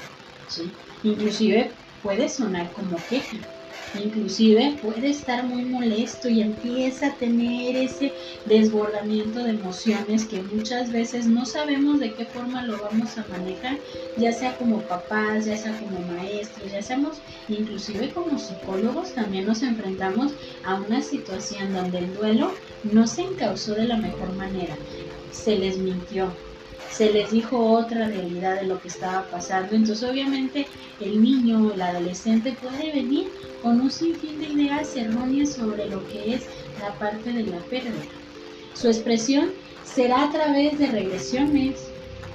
¿sí? 0.49 0.69
Inclusive 1.03 1.71
puede 2.03 2.29
sonar 2.29 2.73
como 2.73 3.05
queja. 3.07 3.37
Inclusive 3.95 4.79
puede 4.81 5.09
estar 5.09 5.45
muy 5.47 5.65
molesto 5.65 6.27
y 6.29 6.41
empieza 6.41 7.07
a 7.07 7.17
tener 7.17 7.75
ese 7.77 8.13
desbordamiento 8.45 9.43
de 9.43 9.51
emociones 9.51 10.27
que 10.27 10.41
muchas 10.43 10.91
veces 10.91 11.27
no 11.27 11.45
sabemos 11.45 11.99
de 11.99 12.15
qué 12.15 12.25
forma 12.25 12.65
lo 12.65 12.79
vamos 12.81 13.17
a 13.17 13.27
manejar, 13.27 13.81
ya 14.15 14.33
sea 14.33 14.57
como 14.57 14.87
papás, 14.87 15.45
ya 15.45 15.57
sea 15.57 15.77
como 15.77 16.01
maestros, 16.03 16.71
ya 16.71 16.81
seamos 16.81 17.23
inclusive 17.47 18.13
como 18.13 18.39
psicólogos 18.39 19.13
también 19.13 19.45
nos 19.45 19.61
enfrentamos 19.63 20.35
a 20.63 20.81
una 20.81 21.01
situación 21.03 21.71
donde 21.73 21.99
el 21.99 22.13
duelo 22.13 22.59
no 22.83 23.07
se 23.07 23.21
encausó 23.23 23.75
de 23.75 23.87
la 23.87 23.97
mejor 23.97 24.33
manera, 24.33 24.81
se 25.29 25.57
les 25.57 25.77
mintió, 25.79 26.41
se 26.93 27.11
les 27.11 27.31
dijo 27.31 27.57
otra 27.57 28.07
realidad 28.07 28.61
de 28.61 28.67
lo 28.67 28.79
que 28.79 28.87
estaba 28.87 29.23
pasando. 29.29 29.75
Entonces 29.75 30.07
obviamente 30.07 30.67
el 30.99 31.21
niño 31.21 31.67
o 31.67 31.73
el 31.73 31.81
adolescente 31.81 32.55
puede 32.61 32.91
venir 32.93 33.27
con 33.61 33.81
un 33.81 33.89
sinfín 33.89 34.39
de 34.39 34.47
ideas 34.47 34.95
erróneas 34.95 35.53
sobre 35.53 35.89
lo 35.89 36.07
que 36.07 36.35
es 36.35 36.43
la 36.79 36.93
parte 36.99 37.33
de 37.33 37.43
la 37.43 37.57
pérdida. 37.69 38.05
Su 38.75 38.87
expresión 38.87 39.49
será 39.83 40.25
a 40.25 40.31
través 40.31 40.77
de 40.77 40.87
regresiones. 40.87 41.87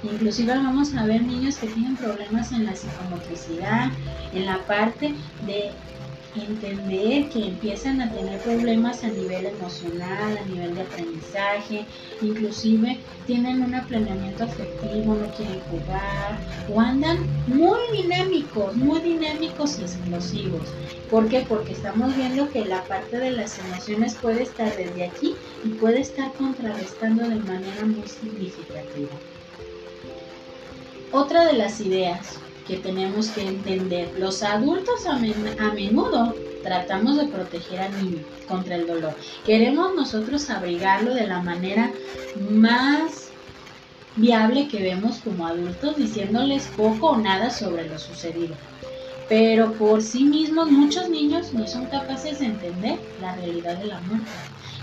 Inclusive 0.03 0.53
vamos 0.53 0.93
a 0.95 1.05
ver 1.05 1.21
niños 1.21 1.57
que 1.57 1.67
tienen 1.67 1.95
problemas 1.95 2.51
en 2.51 2.65
la 2.65 2.75
psicomotricidad, 2.75 3.91
en 4.33 4.45
la 4.45 4.57
parte 4.65 5.13
de 5.45 5.71
entender 6.35 7.29
que 7.29 7.47
empiezan 7.47 8.01
a 8.01 8.11
tener 8.11 8.39
problemas 8.41 9.03
a 9.03 9.07
nivel 9.07 9.45
emocional, 9.45 10.37
a 10.37 10.45
nivel 10.45 10.75
de 10.75 10.81
aprendizaje, 10.81 11.85
inclusive 12.21 12.99
tienen 13.25 13.61
un 13.61 13.71
planeamiento 13.87 14.43
afectivo, 14.43 15.15
no 15.15 15.31
quieren 15.31 15.59
jugar 15.71 16.39
o 16.73 16.79
andan 16.79 17.17
muy 17.47 17.79
dinámicos, 17.93 18.75
muy 18.75 18.99
dinámicos 19.01 19.79
y 19.79 19.83
explosivos. 19.83 20.69
¿Por 21.09 21.27
qué? 21.29 21.45
Porque 21.47 21.73
estamos 21.73 22.15
viendo 22.15 22.49
que 22.49 22.65
la 22.65 22.83
parte 22.83 23.17
de 23.17 23.31
las 23.31 23.57
emociones 23.59 24.15
puede 24.15 24.43
estar 24.43 24.75
desde 24.75 25.05
aquí 25.05 25.35
y 25.63 25.69
puede 25.69 26.01
estar 26.01 26.31
contrarrestando 26.33 27.27
de 27.27 27.35
manera 27.35 27.85
muy 27.85 28.07
significativa. 28.07 29.09
Otra 31.11 31.45
de 31.45 31.53
las 31.53 31.81
ideas 31.81 32.39
que 32.69 32.77
tenemos 32.77 33.29
que 33.29 33.41
entender. 33.41 34.13
Los 34.19 34.43
adultos 34.43 35.07
a, 35.07 35.17
menudo 35.17 36.35
tratamos 36.63 37.17
de 37.17 37.25
proteger 37.25 37.81
al 37.81 38.03
niño 38.03 38.23
contra 38.47 38.75
el 38.75 38.85
dolor. 38.85 39.15
Queremos 39.43 39.95
nosotros 39.95 40.49
abrigarlo 40.51 41.15
de 41.15 41.25
la 41.25 41.41
manera 41.41 41.91
más 42.51 43.29
viable 44.15 44.67
que 44.67 44.83
vemos 44.83 45.17
como 45.17 45.47
adultos, 45.47 45.97
diciéndoles 45.97 46.67
poco 46.77 47.07
o 47.07 47.17
nada 47.17 47.49
sobre 47.49 47.89
lo 47.89 47.97
sucedido. 47.97 48.53
Pero 49.27 49.73
por 49.73 50.03
sí 50.03 50.23
mismos 50.23 50.69
muchos 50.69 51.09
niños 51.09 51.53
no 51.53 51.67
son 51.67 51.85
capaces 51.87 52.39
de 52.39 52.45
entender 52.45 52.99
la 53.19 53.35
realidad 53.35 53.77
de 53.77 53.85
la 53.85 53.99
muerte. 54.01 54.29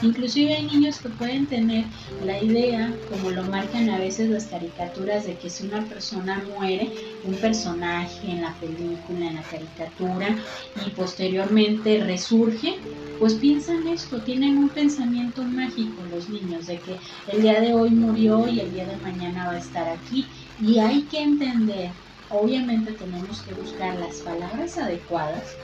Inclusive 0.03 0.55
hay 0.55 0.67
niños 0.67 0.99
que 0.99 1.09
pueden 1.09 1.47
tener 1.47 1.87
la 2.25 2.43
idea, 2.43 2.95
como 3.11 3.31
lo 3.31 3.45
marcan 3.45 3.89
a 3.89 3.99
veces 3.99 4.29
las 4.29 4.45
caricaturas, 4.45 5.27
de 5.27 5.37
que 5.37 5.49
si 5.49 5.67
una 5.67 5.85
persona 5.87 6.43
muere, 6.57 6.91
un 7.25 7.35
personaje 7.37 8.31
en 8.31 8.43
la 8.43 8.55
película, 8.55 9.29
en 9.29 9.37
la 9.37 9.43
caricatura, 9.43 10.37
y 10.87 10.91
posteriormente 10.91 12.05
resurge, 12.05 12.75
pues 13.19 13.35
piensan 13.35 13.89
esto, 13.89 14.21
tienen 14.21 14.59
un 14.59 14.69
pensamiento 14.69 15.43
mágico 15.45 16.03
los 16.11 16.29
niños, 16.29 16.67
de 16.67 16.79
que 16.81 16.99
el 17.33 17.43
día 17.43 17.61
de 17.61 17.73
hoy 17.73 17.91
murió 17.91 18.47
y 18.49 18.61
el 18.61 18.73
día 18.73 18.87
de 18.87 18.97
mañana 18.99 19.47
va 19.47 19.53
a 19.53 19.59
estar 19.59 19.89
aquí. 19.89 20.27
Y 20.61 20.79
hay 20.79 21.03
que 21.05 21.23
entender, 21.23 21.93
obviamente 22.29 22.93
tenemos 22.93 23.41
que 23.43 23.55
buscar 23.55 23.97
las 23.99 24.21
palabras 24.21 24.77
adecuadas 24.77 25.57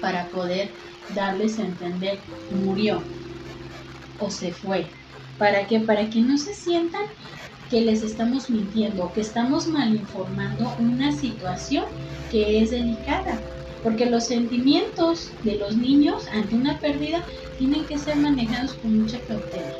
para 0.00 0.30
poder 0.30 0.70
darles 1.14 1.58
a 1.58 1.64
entender, 1.64 2.18
murió, 2.48 3.02
o 4.22 4.30
se 4.30 4.52
fue. 4.52 4.86
¿Para 5.38 5.66
qué? 5.66 5.80
Para 5.80 6.08
que 6.08 6.20
no 6.20 6.38
se 6.38 6.54
sientan 6.54 7.02
que 7.70 7.80
les 7.80 8.02
estamos 8.02 8.50
mintiendo, 8.50 9.12
que 9.12 9.20
estamos 9.20 9.66
mal 9.66 9.94
informando 9.94 10.74
una 10.78 11.12
situación 11.12 11.84
que 12.30 12.62
es 12.62 12.70
delicada. 12.70 13.40
Porque 13.82 14.06
los 14.06 14.26
sentimientos 14.26 15.32
de 15.42 15.56
los 15.56 15.76
niños 15.76 16.26
ante 16.28 16.54
una 16.54 16.78
pérdida 16.78 17.24
tienen 17.58 17.84
que 17.86 17.98
ser 17.98 18.16
manejados 18.16 18.74
con 18.74 19.00
mucha 19.00 19.18
cautela. 19.20 19.74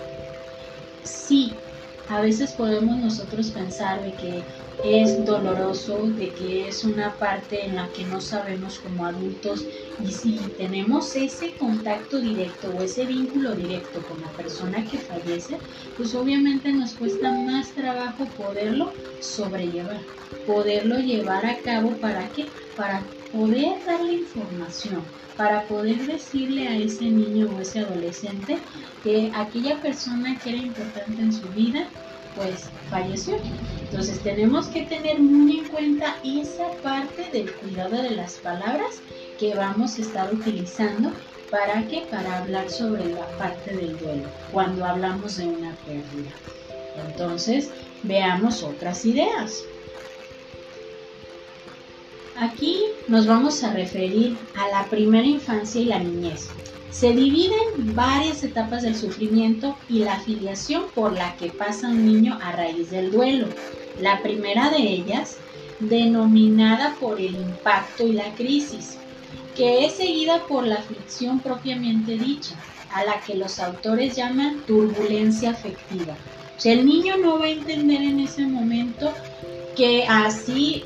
Sí, 1.05 1.53
a 2.09 2.21
veces 2.21 2.53
podemos 2.53 2.99
nosotros 2.99 3.51
pensar 3.51 4.03
de 4.03 4.13
que 4.15 4.43
es 4.85 5.25
doloroso, 5.25 6.09
de 6.19 6.31
que 6.31 6.69
es 6.69 6.85
una 6.85 7.17
parte 7.19 7.65
en 7.65 7.77
la 7.77 7.89
que 7.93 8.05
no 8.05 8.21
sabemos 8.21 8.81
como 8.81 9.07
adultos 9.07 9.65
y 10.05 10.11
si 10.11 10.39
tenemos 10.57 11.15
ese 11.15 11.55
contacto 11.57 12.21
directo 12.21 12.69
o 12.71 12.83
ese 12.83 13.07
vínculo 13.07 13.55
directo 13.55 14.01
con 14.03 14.21
la 14.21 14.29
persona 14.33 14.85
que 14.85 14.99
fallece, 14.99 15.59
pues 15.97 16.15
obviamente 16.15 16.73
nos 16.73 16.95
cuesta 16.95 17.31
más 17.33 17.73
trabajo 17.75 18.27
poderlo 18.37 18.93
sobrellevar, 19.21 20.01
poderlo 20.47 20.99
llevar 20.99 21.47
a 21.47 21.59
cabo 21.59 21.97
para 22.01 22.29
qué? 22.33 22.47
Para 22.77 23.05
poder 23.31 23.85
darle 23.87 24.15
información, 24.15 25.05
para 25.37 25.67
poder 25.69 26.07
decirle 26.07 26.67
a 26.69 26.77
ese 26.77 27.05
niño 27.05 27.51
o 27.55 27.61
ese 27.61 27.81
adolescente 27.81 28.59
que 29.03 29.31
aquella 29.35 29.81
persona 29.81 30.39
que 30.39 30.51
era 30.51 30.59
importante 30.59 31.23
en 31.23 31.33
su 31.33 31.49
vida 31.51 31.89
pues 32.37 32.69
falleció. 32.91 33.37
Entonces 33.81 34.21
tenemos 34.21 34.67
que 34.69 34.83
tener 34.83 35.19
muy 35.21 35.59
en 35.59 35.69
cuenta 35.69 36.17
esa 36.25 36.71
parte 36.83 37.29
del 37.33 37.53
cuidado 37.53 38.03
de 38.03 38.11
las 38.11 38.35
palabras 38.35 39.01
que 39.39 39.55
vamos 39.55 39.99
a 39.99 40.03
estar 40.03 40.33
utilizando 40.33 41.13
para 41.51 41.87
que 41.87 42.03
para 42.11 42.39
hablar 42.39 42.71
sobre 42.71 43.13
la 43.13 43.27
parte 43.37 43.77
del 43.77 43.99
duelo 43.99 44.29
cuando 44.53 44.85
hablamos 44.85 45.37
de 45.37 45.49
una 45.49 45.75
pérdida. 45.87 46.31
Entonces, 47.09 47.71
veamos 48.03 48.63
otras 48.63 49.05
ideas. 49.05 49.63
Aquí 52.37 52.81
nos 53.09 53.27
vamos 53.27 53.63
a 53.63 53.73
referir 53.73 54.37
a 54.57 54.69
la 54.69 54.85
primera 54.87 55.27
infancia 55.27 55.81
y 55.81 55.85
la 55.85 55.99
niñez. 55.99 56.49
Se 56.93 57.11
dividen 57.13 57.95
varias 57.95 58.45
etapas 58.45 58.83
del 58.83 58.95
sufrimiento 58.95 59.77
y 59.89 60.01
la 60.01 60.13
afiliación 60.13 60.85
por 60.95 61.15
la 61.15 61.35
que 61.37 61.49
pasa 61.49 61.89
un 61.89 62.05
niño 62.05 62.39
a 62.41 62.53
raíz 62.53 62.91
del 62.91 63.11
duelo. 63.11 63.49
La 63.99 64.23
primera 64.23 64.69
de 64.71 64.77
ellas, 64.77 65.39
denominada 65.81 66.95
por 67.01 67.19
el 67.19 67.35
impacto 67.35 68.07
y 68.07 68.13
la 68.13 68.35
crisis, 68.35 68.99
que 69.57 69.87
es 69.87 69.95
seguida 69.95 70.47
por 70.47 70.67
la 70.67 70.77
aflicción 70.77 71.41
propiamente 71.41 72.19
dicha, 72.19 72.55
a 72.95 73.05
la 73.05 73.21
que 73.21 73.37
los 73.37 73.59
autores 73.59 74.15
llaman 74.15 74.63
turbulencia 74.67 75.51
afectiva. 75.51 76.15
O 76.57 76.61
sea, 76.61 76.75
el 76.75 76.85
niño 76.85 77.17
no 77.17 77.39
va 77.39 77.47
a 77.47 77.51
entender 77.51 78.03
en 78.03 78.21
ese 78.21 78.47
momento 78.47 79.13
que 79.75 80.05
así 80.07 80.85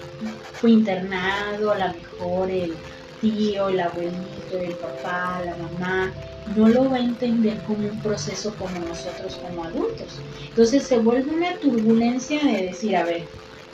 fue 0.52 0.70
internado, 0.70 1.72
a 1.72 1.78
lo 1.78 1.94
mejor 1.94 2.50
el 2.50 2.76
tío, 3.20 3.68
el 3.68 3.80
abuelito, 3.80 4.58
el 4.58 4.74
papá, 4.74 5.42
la 5.44 5.56
mamá, 5.56 6.12
no 6.54 6.68
lo 6.68 6.90
va 6.90 6.96
a 6.96 7.00
entender 7.00 7.58
como 7.66 7.88
un 7.88 8.00
proceso 8.00 8.54
como 8.56 8.78
nosotros 8.80 9.36
como 9.36 9.64
adultos. 9.64 10.20
Entonces 10.48 10.84
se 10.84 10.98
vuelve 10.98 11.34
una 11.34 11.56
turbulencia 11.58 12.42
de 12.42 12.66
decir, 12.66 12.96
a 12.96 13.04
ver, 13.04 13.26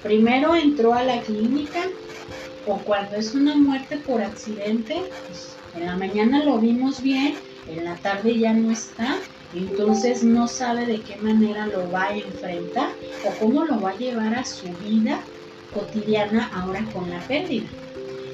primero 0.02 0.54
entró 0.54 0.94
a 0.94 1.04
la 1.04 1.20
clínica 1.20 1.80
o 2.66 2.78
cuando 2.78 3.16
es 3.16 3.34
una 3.34 3.56
muerte 3.56 3.98
por 3.98 4.22
accidente, 4.22 5.02
pues 5.26 5.56
en 5.76 5.86
la 5.86 5.96
mañana 5.96 6.44
lo 6.44 6.58
vimos 6.58 7.02
bien, 7.02 7.34
en 7.68 7.84
la 7.84 7.96
tarde 7.96 8.38
ya 8.38 8.52
no 8.52 8.70
está, 8.70 9.18
entonces 9.54 10.24
no 10.24 10.48
sabe 10.48 10.86
de 10.86 11.00
qué 11.00 11.16
manera 11.16 11.66
lo 11.66 11.90
va 11.90 12.04
a 12.04 12.16
enfrentar 12.16 12.88
o 13.26 13.30
cómo 13.38 13.64
lo 13.64 13.80
va 13.80 13.90
a 13.90 13.96
llevar 13.96 14.34
a 14.34 14.44
su 14.44 14.66
vida 14.84 15.20
cotidiana 15.74 16.50
ahora 16.54 16.84
con 16.92 17.10
la 17.10 17.20
pérdida. 17.20 17.68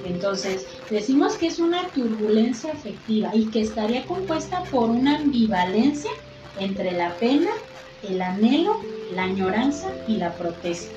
Entonces, 0.05 0.67
decimos 0.90 1.37
que 1.37 1.47
es 1.49 1.59
una 1.59 1.87
turbulencia 1.88 2.73
afectiva 2.73 3.30
y 3.35 3.47
que 3.47 3.61
estaría 3.61 4.04
compuesta 4.07 4.62
por 4.64 4.90
una 4.90 5.16
ambivalencia 5.16 6.11
entre 6.59 6.92
la 6.92 7.14
pena, 7.16 7.50
el 8.02 8.21
anhelo, 8.23 8.80
la 9.14 9.25
añoranza 9.25 9.88
y 10.07 10.16
la 10.16 10.33
protesta, 10.35 10.97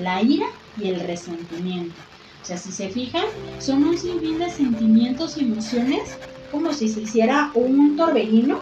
la 0.00 0.22
ira 0.22 0.46
y 0.80 0.88
el 0.88 1.00
resentimiento. 1.00 1.94
O 2.42 2.44
sea, 2.44 2.56
si 2.56 2.72
se 2.72 2.88
fijan, 2.88 3.24
son 3.58 3.84
un 3.84 3.98
sinfín 3.98 4.38
de 4.38 4.50
sentimientos 4.50 5.36
y 5.36 5.40
emociones 5.40 6.16
como 6.50 6.72
si 6.72 6.88
se 6.88 7.00
hiciera 7.00 7.50
un 7.54 7.96
torbellino, 7.96 8.60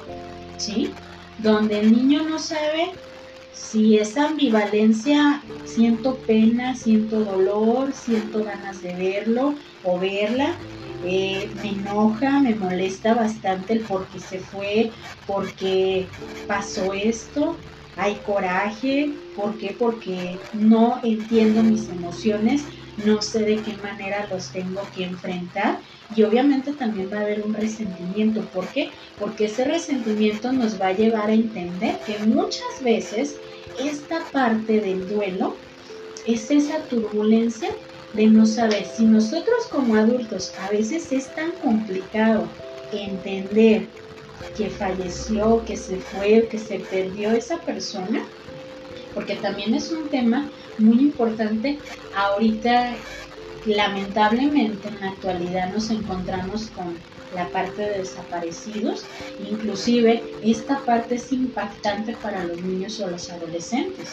¿sí? 0.56 0.90
Donde 1.42 1.80
el 1.80 1.92
niño 1.92 2.23
no 2.28 2.38
sabe 2.38 2.92
si 3.52 3.99
esa 3.99 4.28
ambivalencia, 4.28 5.42
siento 5.64 6.16
pena, 6.26 6.75
siento 6.75 7.21
dolor, 7.21 7.92
siento 7.92 8.45
ganas 8.45 8.83
de 8.83 8.95
verlo 8.95 9.54
o 9.87 9.99
verla, 10.00 10.59
eh, 11.00 11.52
me 11.62 11.71
enoja, 11.75 12.40
me 12.40 12.55
molesta 12.57 13.14
bastante 13.14 13.73
el 13.73 13.87
por 13.87 14.09
qué 14.09 14.19
se 14.21 14.40
fue, 14.40 14.93
porque 15.25 16.11
pasó 16.47 16.93
esto, 16.93 17.64
hay 17.95 18.23
coraje, 18.23 19.21
¿por 19.35 19.57
qué? 19.57 19.76
Porque 19.78 20.49
no 20.52 21.00
entiendo 21.02 21.62
mis 21.62 21.88
emociones, 21.88 22.69
no 22.97 23.23
sé 23.23 23.45
de 23.45 23.62
qué 23.62 23.76
manera 23.78 24.26
los 24.28 24.50
tengo 24.52 24.90
que 24.90 25.05
enfrentar 25.05 25.83
y 26.09 26.23
obviamente 26.25 26.75
también 26.75 27.11
va 27.12 27.19
a 27.19 27.23
haber 27.23 27.43
un 27.43 27.55
resentimiento. 27.55 28.50
¿Por 28.50 28.71
qué? 28.71 28.93
Porque 29.16 29.47
ese 29.47 29.64
resentimiento 29.64 30.52
nos 30.52 30.81
va 30.81 30.88
a 30.88 30.97
llevar 30.97 31.31
a 31.31 31.35
entender 31.35 32.02
que 32.05 32.19
muchas 32.19 32.83
veces 32.83 33.38
esta 33.75 34.31
parte 34.33 34.81
del 34.81 35.07
duelo 35.07 35.62
es 36.25 36.50
esa 36.50 36.87
turbulencia 36.88 37.71
de 38.16 38.26
no 38.28 38.46
saber 38.46 38.85
si 38.85 39.04
nosotros 39.04 39.66
como 39.70 39.94
adultos 39.94 40.54
a 40.58 40.70
veces 40.70 41.12
es 41.12 41.35
tan 41.35 41.52
complicado 41.62 42.49
entender 42.92 43.88
que 44.56 44.70
falleció, 44.70 45.62
que 45.66 45.76
se 45.76 45.99
fue, 45.99 46.49
que 46.50 46.58
se 46.58 46.78
perdió 46.80 47.32
esa 47.32 47.58
persona, 47.64 48.26
porque 49.14 49.37
también 49.37 49.75
es 49.75 49.92
un 49.92 50.08
tema 50.08 50.50
muy 50.78 51.00
importante 51.00 51.78
ahorita 52.14 52.96
lamentablemente 53.66 54.88
en 54.88 55.00
la 55.00 55.11
actualidad 55.11 55.73
nos 55.73 55.90
encontramos 55.90 56.68
con 56.70 56.96
la 57.35 57.50
parte 57.50 57.82
de 57.82 57.99
desaparecidos. 57.99 59.04
Inclusive 59.40 60.23
esta 60.42 60.85
parte 60.85 61.16
es 61.16 61.32
impactante 61.32 62.14
para 62.14 62.44
los 62.44 62.62
niños 62.62 63.00
o 63.00 63.08
los 63.11 63.28
adolescentes, 63.30 64.08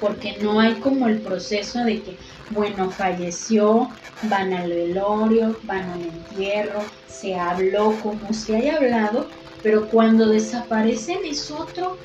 porque 0.00 0.36
no 0.40 0.58
hay 0.60 0.74
como 0.74 1.06
el 1.06 1.20
proceso 1.20 1.84
de 1.84 2.00
que, 2.02 2.16
bueno, 2.50 2.90
falleció, 2.90 3.90
van 4.22 4.52
al 4.52 4.70
velorio, 4.70 5.56
van 5.62 5.90
al 5.90 6.02
entierro, 6.02 6.80
se 7.06 7.34
habló 7.34 7.94
como 8.02 8.32
se 8.32 8.56
haya 8.56 8.76
hablado, 8.76 9.28
pero 9.62 9.88
cuando 9.88 10.26
desaparecen 10.28 11.18
es 11.24 11.50
otro 11.50 11.98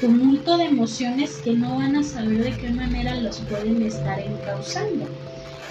tumulto 0.00 0.56
de 0.56 0.64
emociones 0.64 1.40
que 1.42 1.52
no 1.52 1.76
van 1.76 1.96
a 1.96 2.02
saber 2.02 2.44
de 2.44 2.56
qué 2.56 2.70
manera 2.70 3.14
los 3.16 3.40
pueden 3.40 3.82
estar 3.82 4.18
encauzando. 4.20 5.06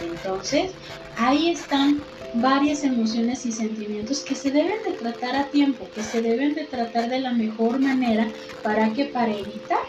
Entonces, 0.01 0.71
ahí 1.17 1.49
están 1.49 2.01
varias 2.33 2.83
emociones 2.83 3.45
y 3.45 3.51
sentimientos 3.51 4.21
que 4.21 4.35
se 4.35 4.51
deben 4.51 4.83
de 4.85 4.93
tratar 4.93 5.35
a 5.35 5.49
tiempo, 5.49 5.89
que 5.93 6.03
se 6.03 6.21
deben 6.21 6.53
de 6.53 6.65
tratar 6.65 7.09
de 7.09 7.19
la 7.19 7.33
mejor 7.33 7.79
manera 7.79 8.27
para 8.61 8.93
que 8.93 9.05
para 9.05 9.33
evitar 9.33 9.79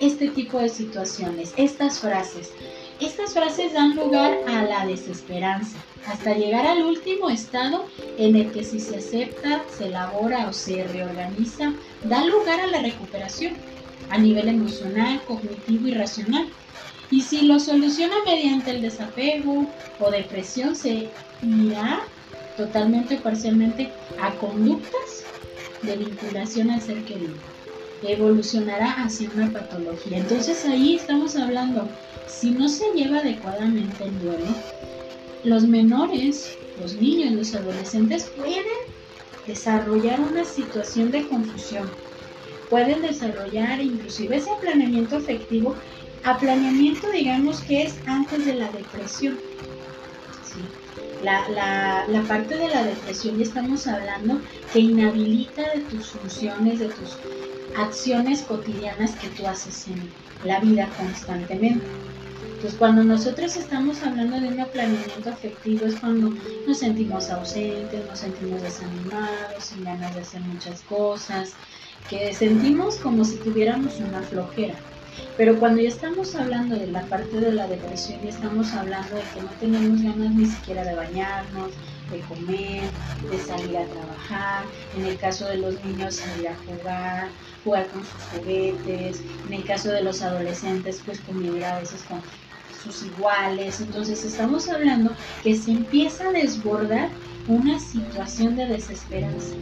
este 0.00 0.28
tipo 0.28 0.58
de 0.58 0.68
situaciones, 0.68 1.52
estas 1.56 2.00
frases. 2.00 2.52
Estas 3.00 3.34
frases 3.34 3.74
dan 3.74 3.94
lugar 3.94 4.34
a 4.48 4.62
la 4.62 4.86
desesperanza, 4.86 5.76
hasta 6.06 6.34
llegar 6.34 6.66
al 6.66 6.82
último 6.82 7.28
estado 7.28 7.84
en 8.16 8.36
el 8.36 8.50
que 8.52 8.64
si 8.64 8.80
se 8.80 8.96
acepta, 8.96 9.62
se 9.76 9.86
elabora 9.86 10.48
o 10.48 10.52
se 10.52 10.84
reorganiza, 10.84 11.72
da 12.04 12.24
lugar 12.24 12.60
a 12.60 12.66
la 12.68 12.80
recuperación 12.80 13.54
a 14.10 14.18
nivel 14.18 14.48
emocional, 14.48 15.20
cognitivo 15.26 15.88
y 15.88 15.94
racional. 15.94 16.48
Y 17.10 17.22
si 17.22 17.42
lo 17.42 17.60
soluciona 17.60 18.16
mediante 18.24 18.70
el 18.70 18.82
desapego 18.82 19.66
o 20.00 20.10
depresión, 20.10 20.74
se 20.74 21.08
irá 21.42 22.00
totalmente 22.56 23.16
o 23.16 23.22
parcialmente 23.22 23.92
a 24.20 24.30
conductas 24.36 25.24
de 25.82 25.96
vinculación 25.96 26.70
al 26.70 26.80
ser 26.80 27.04
querido. 27.04 27.34
Evolucionará 28.02 29.04
hacia 29.04 29.30
una 29.34 29.50
patología. 29.50 30.18
Entonces 30.18 30.64
ahí 30.64 30.96
estamos 30.96 31.36
hablando, 31.36 31.88
si 32.26 32.50
no 32.50 32.68
se 32.68 32.84
lleva 32.94 33.18
adecuadamente 33.18 34.04
el 34.04 34.18
duelo, 34.20 34.46
los 35.44 35.64
menores, 35.64 36.58
los 36.80 36.94
niños, 36.94 37.32
los 37.32 37.54
adolescentes 37.54 38.30
pueden 38.36 38.64
desarrollar 39.46 40.20
una 40.20 40.44
situación 40.44 41.10
de 41.10 41.26
confusión. 41.28 41.88
Pueden 42.68 43.00
desarrollar 43.02 43.80
inclusive 43.80 44.36
ese 44.36 44.50
planeamiento 44.60 45.16
afectivo 45.16 45.76
a 46.24 46.36
planeamiento 46.36 47.08
digamos 47.12 47.60
que 47.60 47.84
es 47.84 47.94
antes 48.06 48.44
de 48.44 48.54
la 48.54 48.70
depresión. 48.72 49.38
La, 51.22 51.48
la, 52.08 52.22
parte 52.22 52.56
de 52.56 52.68
la 52.68 52.84
depresión 52.84 53.38
ya 53.38 53.44
estamos 53.44 53.86
hablando 53.86 54.40
que 54.72 54.80
inhabilita 54.80 55.62
de 55.74 55.80
tus 55.82 56.10
funciones, 56.10 56.78
de 56.78 56.88
tus 56.88 57.16
acciones 57.74 58.42
cotidianas 58.42 59.12
que 59.16 59.28
tú 59.28 59.46
haces 59.46 59.88
en 59.88 60.10
la 60.44 60.60
vida 60.60 60.88
constantemente. 60.96 61.86
Entonces, 62.40 62.78
cuando 62.78 63.04
nosotros 63.04 63.56
estamos 63.56 64.02
hablando 64.02 64.40
de 64.40 64.48
un 64.48 64.64
planeamiento 64.72 65.30
afectivo 65.30 65.86
es 65.86 65.96
cuando 65.96 66.32
nos 66.66 66.78
sentimos 66.78 67.30
ausentes, 67.30 68.06
nos 68.06 68.18
sentimos 68.18 68.62
desanimados, 68.62 69.64
sin 69.64 69.84
ganas 69.84 70.14
de 70.14 70.22
hacer 70.22 70.40
muchas 70.40 70.80
cosas, 70.82 71.54
que 72.08 72.32
sentimos 72.32 72.96
como 72.96 73.24
si 73.24 73.36
tuviéramos 73.38 74.00
una 74.00 74.22
flojera. 74.22 74.74
Pero 75.36 75.58
cuando 75.58 75.82
ya 75.82 75.88
estamos 75.88 76.34
hablando 76.34 76.76
de 76.76 76.86
la 76.86 77.02
parte 77.06 77.40
de 77.40 77.52
la 77.52 77.66
depresión 77.66 78.20
y 78.24 78.28
estamos 78.28 78.72
hablando 78.72 79.16
de 79.16 79.22
que 79.34 79.42
no 79.42 79.50
tenemos 79.60 80.02
ganas 80.02 80.34
ni 80.34 80.46
siquiera 80.46 80.84
de 80.84 80.94
bañarnos, 80.94 81.72
de 82.10 82.20
comer, 82.20 82.82
de 83.30 83.38
salir 83.38 83.76
a 83.76 83.86
trabajar, 83.86 84.64
en 84.96 85.06
el 85.06 85.18
caso 85.18 85.46
de 85.46 85.58
los 85.58 85.82
niños 85.84 86.16
salir 86.16 86.48
a 86.48 86.56
jugar, 86.56 87.28
jugar 87.64 87.86
con 87.88 88.02
sus 88.02 88.22
juguetes, 88.32 89.22
en 89.46 89.52
el 89.52 89.64
caso 89.64 89.90
de 89.90 90.02
los 90.02 90.22
adolescentes 90.22 91.02
pues 91.04 91.20
convivir 91.20 91.64
a 91.64 91.78
veces 91.80 92.02
con 92.02 92.20
iguales. 92.94 93.80
Entonces 93.80 94.24
estamos 94.24 94.68
hablando 94.68 95.12
que 95.42 95.56
se 95.56 95.72
empieza 95.72 96.28
a 96.28 96.32
desbordar 96.32 97.08
una 97.48 97.78
situación 97.78 98.56
de 98.56 98.66
desesperanza, 98.66 99.54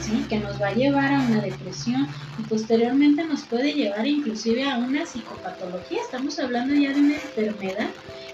¿sí? 0.00 0.24
que 0.28 0.38
nos 0.38 0.60
va 0.60 0.68
a 0.68 0.74
llevar 0.74 1.12
a 1.12 1.20
una 1.20 1.40
depresión 1.40 2.06
y 2.38 2.42
posteriormente 2.42 3.24
nos 3.24 3.42
puede 3.42 3.72
llevar 3.72 4.06
inclusive 4.06 4.68
a 4.68 4.78
una 4.78 5.06
psicopatología. 5.06 6.02
Estamos 6.02 6.38
hablando 6.38 6.74
ya 6.74 6.92
de 6.92 7.00
una 7.00 7.14
enfermedad 7.14 7.90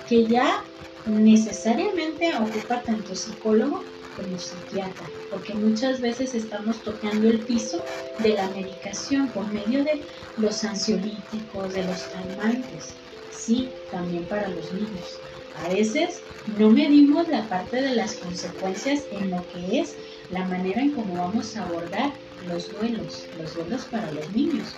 que 0.09 0.27
ya 0.27 0.63
necesariamente 1.07 2.33
ocupa 2.37 2.83
tanto 2.83 3.15
psicólogo 3.15 3.83
como 4.17 4.39
psiquiatra, 4.39 5.07
porque 5.31 5.55
muchas 5.55 6.01
veces 6.01 6.35
estamos 6.35 6.83
tocando 6.83 7.29
el 7.29 7.41
piso 7.41 7.83
de 8.19 8.31
la 8.31 8.49
medicación 8.51 9.29
por 9.29 9.47
medio 9.53 9.85
de 9.85 10.03
los 10.37 10.65
ansiolíticos, 10.65 11.73
de 11.75 11.85
los 11.85 12.03
calmantes 12.05 12.95
sí, 13.41 13.69
también 13.91 14.25
para 14.27 14.49
los 14.49 14.73
niños. 14.73 15.19
A 15.65 15.69
veces 15.69 16.21
no 16.59 16.71
medimos 16.71 17.29
la 17.29 17.49
parte 17.49 17.81
de 17.81 17.95
las 17.95 18.15
consecuencias 18.15 19.05
en 19.11 19.31
lo 19.31 19.45
que 19.49 19.81
es 19.81 19.97
la 20.31 20.45
manera 20.45 20.83
en 20.83 20.93
cómo 20.93 21.15
vamos 21.17 21.57
a 21.57 21.65
abordar 21.65 22.13
los 22.47 22.71
duelos, 22.71 23.27
los 23.39 23.55
duelos 23.55 23.85
para 23.87 24.11
los 24.13 24.31
niños. 24.33 24.75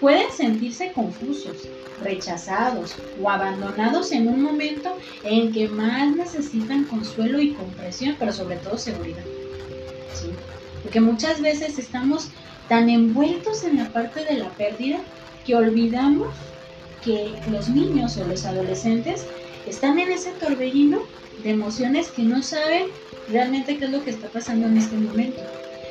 Pueden 0.00 0.30
sentirse 0.32 0.92
confusos, 0.92 1.68
rechazados 2.02 2.96
o 3.22 3.30
abandonados 3.30 4.12
en 4.12 4.28
un 4.28 4.42
momento 4.42 4.96
en 5.24 5.52
que 5.52 5.68
más 5.68 6.14
necesitan 6.16 6.84
consuelo 6.84 7.40
y 7.40 7.52
comprensión, 7.52 8.16
pero 8.18 8.32
sobre 8.32 8.56
todo 8.56 8.78
seguridad. 8.78 9.24
Porque 10.82 11.00
muchas 11.00 11.40
veces 11.40 11.78
estamos 11.78 12.28
tan 12.68 12.88
envueltos 12.88 13.64
en 13.64 13.78
la 13.78 13.92
parte 13.92 14.24
de 14.24 14.38
la 14.38 14.48
pérdida 14.50 14.98
que 15.44 15.54
olvidamos 15.54 16.28
que 17.04 17.34
los 17.50 17.68
niños 17.68 18.16
o 18.16 18.24
los 18.24 18.44
adolescentes 18.44 19.26
están 19.66 19.98
en 19.98 20.12
ese 20.12 20.30
torbellino 20.32 21.02
de 21.42 21.50
emociones 21.50 22.10
que 22.10 22.22
no 22.22 22.42
saben 22.42 22.86
realmente 23.28 23.78
qué 23.78 23.86
es 23.86 23.90
lo 23.90 24.04
que 24.04 24.10
está 24.10 24.28
pasando 24.28 24.66
en 24.66 24.76
este 24.76 24.96
momento. 24.96 25.40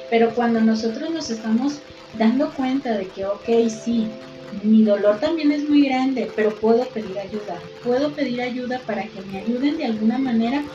Pero 0.09 0.33
cuando 0.33 0.61
nosotros 0.61 1.09
nos 1.11 1.29
estamos 1.29 1.79
dando 2.11 2.53
cuenta 2.55 2.97
de 2.97 3.11
que, 3.11 3.25
ok, 3.25 3.47
sí, 3.69 4.19
mi 4.51 4.83
dolor 4.83 5.19
también 5.19 5.51
es 5.51 5.67
muy 5.67 5.85
grande, 5.85 6.33
pero 6.35 6.59
puedo 6.59 6.91
pedir 6.91 7.19
ayuda. 7.19 7.71
Puedo 7.81 8.15
pedir 8.15 8.41
ayuda 8.41 8.85
para 8.85 9.09
que 9.09 9.21
me 9.23 9.37
ayuden 9.37 9.77
de 9.77 9.85
alguna 9.85 10.17
manera 10.19 10.71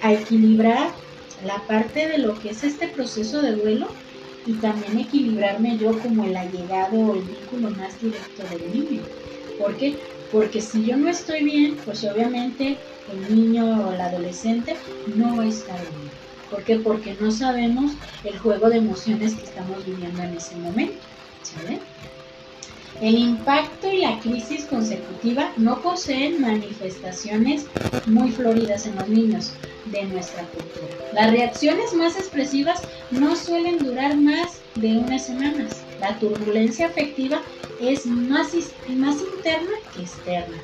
a 0.00 0.12
equilibrar 0.12 0.94
la 1.42 1.66
parte 1.66 2.08
de 2.08 2.18
lo 2.18 2.38
que 2.38 2.50
es 2.50 2.62
este 2.64 2.88
proceso 2.88 3.42
de 3.42 3.56
duelo 3.56 3.98
y 4.44 4.60
también 4.60 4.98
equilibrarme 4.98 5.78
yo 5.78 5.98
como 5.98 6.24
el 6.24 6.36
allegado 6.36 7.00
o 7.06 7.14
el 7.14 7.24
vínculo 7.24 7.70
más 7.70 7.98
directo 8.00 8.46
del 8.48 8.70
niño. 8.70 9.10
¿Por 9.56 9.76
qué? 9.76 10.00
Porque 10.30 10.60
si 10.60 10.84
yo 10.86 10.96
no 10.96 11.08
estoy 11.08 11.44
bien, 11.44 11.82
pues 11.84 12.04
obviamente 12.04 12.84
el 13.06 13.26
niño 13.28 13.86
o 13.86 13.92
el 13.92 14.00
adolescente 14.00 14.84
no 15.06 15.42
estar 15.42 15.88
bien. 15.88 16.23
¿Por 16.54 16.62
qué? 16.62 16.76
Porque 16.76 17.16
no 17.20 17.32
sabemos 17.32 17.94
el 18.22 18.38
juego 18.38 18.70
de 18.70 18.76
emociones 18.76 19.34
que 19.34 19.42
estamos 19.42 19.84
viviendo 19.84 20.22
en 20.22 20.36
ese 20.36 20.54
momento. 20.54 21.00
¿Saben? 21.42 21.80
El 23.00 23.18
impacto 23.18 23.90
y 23.90 23.98
la 23.98 24.20
crisis 24.20 24.64
consecutiva 24.66 25.50
no 25.56 25.82
poseen 25.82 26.40
manifestaciones 26.40 27.66
muy 28.06 28.30
floridas 28.30 28.86
en 28.86 28.94
los 28.94 29.08
niños 29.08 29.52
de 29.86 30.04
nuestra 30.04 30.44
cultura. 30.44 30.94
Las 31.12 31.32
reacciones 31.32 31.92
más 31.92 32.14
expresivas 32.14 32.82
no 33.10 33.34
suelen 33.34 33.78
durar 33.78 34.16
más 34.16 34.60
de 34.76 34.98
unas 34.98 35.26
semanas. 35.26 35.82
La 35.98 36.16
turbulencia 36.20 36.86
afectiva 36.86 37.42
es 37.80 38.06
más, 38.06 38.52
más 38.90 39.16
interna 39.20 39.72
que 39.92 40.02
externa. 40.02 40.56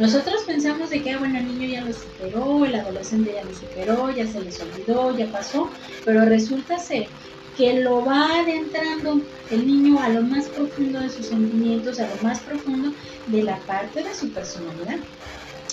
Nosotros 0.00 0.44
pensamos 0.46 0.88
de 0.88 1.02
que, 1.02 1.10
ah, 1.10 1.18
bueno, 1.18 1.38
el 1.38 1.46
niño 1.46 1.68
ya 1.68 1.84
lo 1.84 1.92
superó, 1.92 2.64
el 2.64 2.74
adolescente 2.74 3.34
ya 3.34 3.44
lo 3.44 3.52
superó, 3.52 4.10
ya 4.10 4.26
se 4.26 4.40
les 4.40 4.58
olvidó, 4.62 5.14
ya 5.14 5.30
pasó, 5.30 5.72
pero 6.04 6.24
resulta 6.24 6.78
ser 6.78 7.12
que 7.52 7.74
lo 7.82 8.02
va 8.02 8.40
adentrando 8.40 9.28
el 9.50 9.66
niño 9.66 10.00
a 10.00 10.08
lo 10.08 10.22
más 10.22 10.48
profundo 10.48 11.00
de 11.00 11.10
sus 11.10 11.28
sentimientos, 11.28 12.00
a 12.00 12.08
lo 12.08 12.16
más 12.22 12.40
profundo 12.42 12.94
de 13.26 13.42
la 13.42 13.66
parte 13.66 14.02
de 14.02 14.14
su 14.14 14.32
personalidad. 14.32 15.00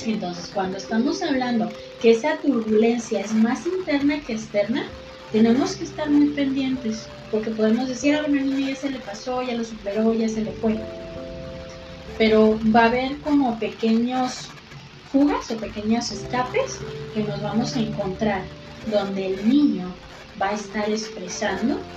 Entonces, 0.06 0.52
cuando 0.52 0.78
estamos 0.78 1.22
hablando 1.24 1.72
que 1.98 2.12
esa 2.12 2.42
turbulencia 2.42 3.22
es 3.22 3.34
más 3.34 3.66
interna 3.66 4.24
que 4.26 4.34
externa, 4.34 4.94
tenemos 5.32 5.78
que 5.78 5.86
estar 5.86 6.12
muy 6.12 6.34
pendientes 6.34 7.14
porque 7.30 7.52
podemos 7.52 7.88
decir, 7.88 8.16
ah, 8.16 8.24
bueno, 8.28 8.42
niño 8.44 8.68
ya 8.68 8.76
se 8.76 8.90
le 8.90 9.00
pasó, 9.00 9.42
ya 9.42 9.56
lo 9.56 9.64
superó, 9.64 10.14
ya 10.14 10.28
se 10.28 10.42
le 10.44 10.52
fue. 10.54 10.86
Pero 12.18 12.60
va 12.74 12.82
a 12.84 12.86
haber 12.88 13.22
como 13.22 13.60
pequeños 13.60 14.60
fugas 15.04 15.50
o 15.52 15.60
pequeños 15.60 16.12
escapes 16.12 16.86
que 17.12 17.24
nos 17.24 17.42
vamos 17.42 17.76
a 17.76 17.80
encontrar, 17.82 18.52
donde 18.84 19.26
el 19.28 19.48
niño 19.48 20.04
va 20.40 20.50
a 20.50 20.54
estar 20.54 20.90
expresando 20.90 21.88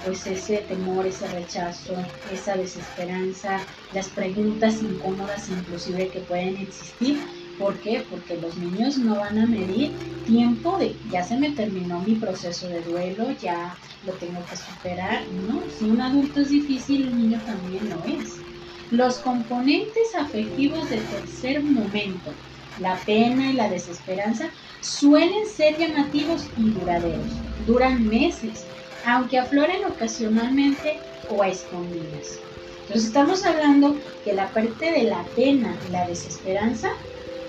pues 0.00 0.26
ese 0.26 0.58
temor, 0.58 1.06
ese 1.06 1.28
rechazo, 1.28 2.12
esa 2.24 2.56
desesperanza, 2.56 3.66
las 3.90 4.10
preguntas 4.10 4.80
incómodas 4.82 5.48
inclusive 5.48 6.10
que 6.10 6.20
pueden 6.22 6.56
existir 6.56 7.24
¿Por 7.56 7.80
qué? 7.80 8.06
Porque 8.08 8.36
los 8.38 8.56
niños 8.58 8.98
no 8.98 9.16
van 9.18 9.38
a 9.38 9.46
medir 9.48 9.98
tiempo 10.24 10.78
de 10.78 11.00
ya 11.04 11.22
se 11.24 11.38
me 11.38 11.52
terminó 11.52 12.02
mi 12.02 12.16
proceso 12.16 12.68
de 12.68 12.82
duelo, 12.82 13.32
ya 13.32 13.78
lo 14.02 14.16
tengo 14.18 14.46
que 14.46 14.56
superar. 14.56 15.28
No, 15.32 15.68
si 15.68 15.90
un 15.90 16.00
adulto 16.00 16.40
es 16.40 16.50
difícil, 16.50 17.08
un 17.08 17.16
niño 17.16 17.42
también 17.44 17.88
lo 17.88 18.04
es. 18.04 18.47
Los 18.90 19.18
componentes 19.18 20.14
afectivos 20.18 20.88
del 20.88 21.06
tercer 21.10 21.62
momento, 21.62 22.34
la 22.78 22.96
pena 23.04 23.50
y 23.50 23.52
la 23.52 23.68
desesperanza, 23.68 24.50
suelen 24.80 25.46
ser 25.46 25.76
llamativos 25.76 26.50
y 26.56 26.70
duraderos. 26.70 27.30
Duran 27.66 28.06
meses, 28.08 28.66
aunque 29.04 29.38
afloren 29.38 29.84
ocasionalmente 29.84 31.02
o 31.28 31.42
a 31.42 31.48
escondidas. 31.48 32.40
Entonces 32.80 33.08
estamos 33.08 33.44
hablando 33.44 34.00
que 34.24 34.32
la 34.32 34.54
parte 34.54 34.90
de 34.90 35.02
la 35.02 35.28
pena 35.36 35.78
y 35.86 35.90
la 35.90 36.06
desesperanza 36.06 36.88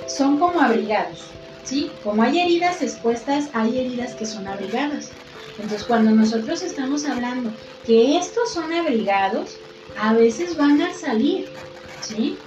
son 0.08 0.40
como 0.40 0.60
abrigados, 0.60 1.32
¿sí? 1.64 1.94
Como 2.04 2.24
hay 2.24 2.40
heridas 2.40 2.82
expuestas, 2.82 3.50
hay 3.54 3.80
heridas 3.80 4.16
que 4.16 4.26
son 4.26 4.48
abrigadas. 4.48 5.14
Entonces, 5.58 5.88
cuando 5.88 6.12
nosotros 6.12 6.62
estamos 6.64 7.06
hablando 7.06 7.54
que 7.86 8.18
estos 8.18 8.54
son 8.54 8.74
abrigados, 8.74 9.62
a 10.02 10.14
veces 10.14 10.58
van 10.58 10.82
a 10.82 10.94
salir, 10.94 11.48
¿sí? 12.02 12.38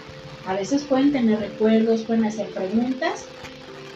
A 0.47 0.55
veces 0.55 0.83
pueden 0.85 1.13
tener 1.13 1.39
recuerdos, 1.39 2.03
pueden 2.03 2.25
hacer 2.25 2.49
preguntas 2.49 3.27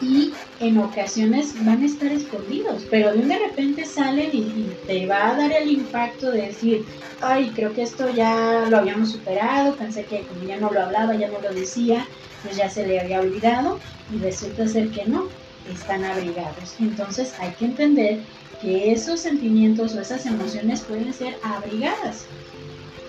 y 0.01 0.33
en 0.59 0.77
ocasiones 0.77 1.53
van 1.65 1.81
a 1.81 1.85
estar 1.85 2.11
escondidos, 2.11 2.85
pero 2.89 3.13
de 3.13 3.19
un 3.19 3.27
de 3.27 3.39
repente 3.39 3.85
salen 3.85 4.29
y, 4.31 4.39
y, 4.39 4.77
te 4.85 5.05
va 5.07 5.31
a 5.31 5.37
dar 5.37 5.51
el 5.51 5.71
impacto 5.71 6.31
de 6.31 6.47
decir, 6.47 6.85
ay, 7.21 7.51
creo 7.55 7.73
que 7.73 7.81
esto 7.81 8.09
ya 8.09 8.65
lo 8.69 8.77
habíamos 8.77 9.11
superado, 9.11 9.75
pensé 9.75 10.03
que 10.05 10.21
como 10.21 10.43
ya 10.43 10.57
no 10.57 10.71
lo 10.71 10.81
hablaba, 10.81 11.15
ya 11.15 11.27
no 11.27 11.39
lo 11.41 11.53
decía, 11.53 12.05
pues 12.43 12.57
ya 12.57 12.69
se 12.69 12.85
le 12.85 12.99
había 12.99 13.21
olvidado 13.21 13.79
y 14.13 14.19
resulta 14.19 14.67
ser 14.67 14.89
que 14.89 15.05
no, 15.05 15.27
están 15.73 16.05
abrigados. 16.05 16.75
Entonces 16.79 17.33
hay 17.39 17.51
que 17.51 17.65
entender 17.65 18.19
que 18.61 18.91
esos 18.91 19.19
sentimientos 19.19 19.95
o 19.95 20.01
esas 20.01 20.25
emociones 20.25 20.81
pueden 20.81 21.13
ser 21.13 21.35
abrigadas. 21.43 22.25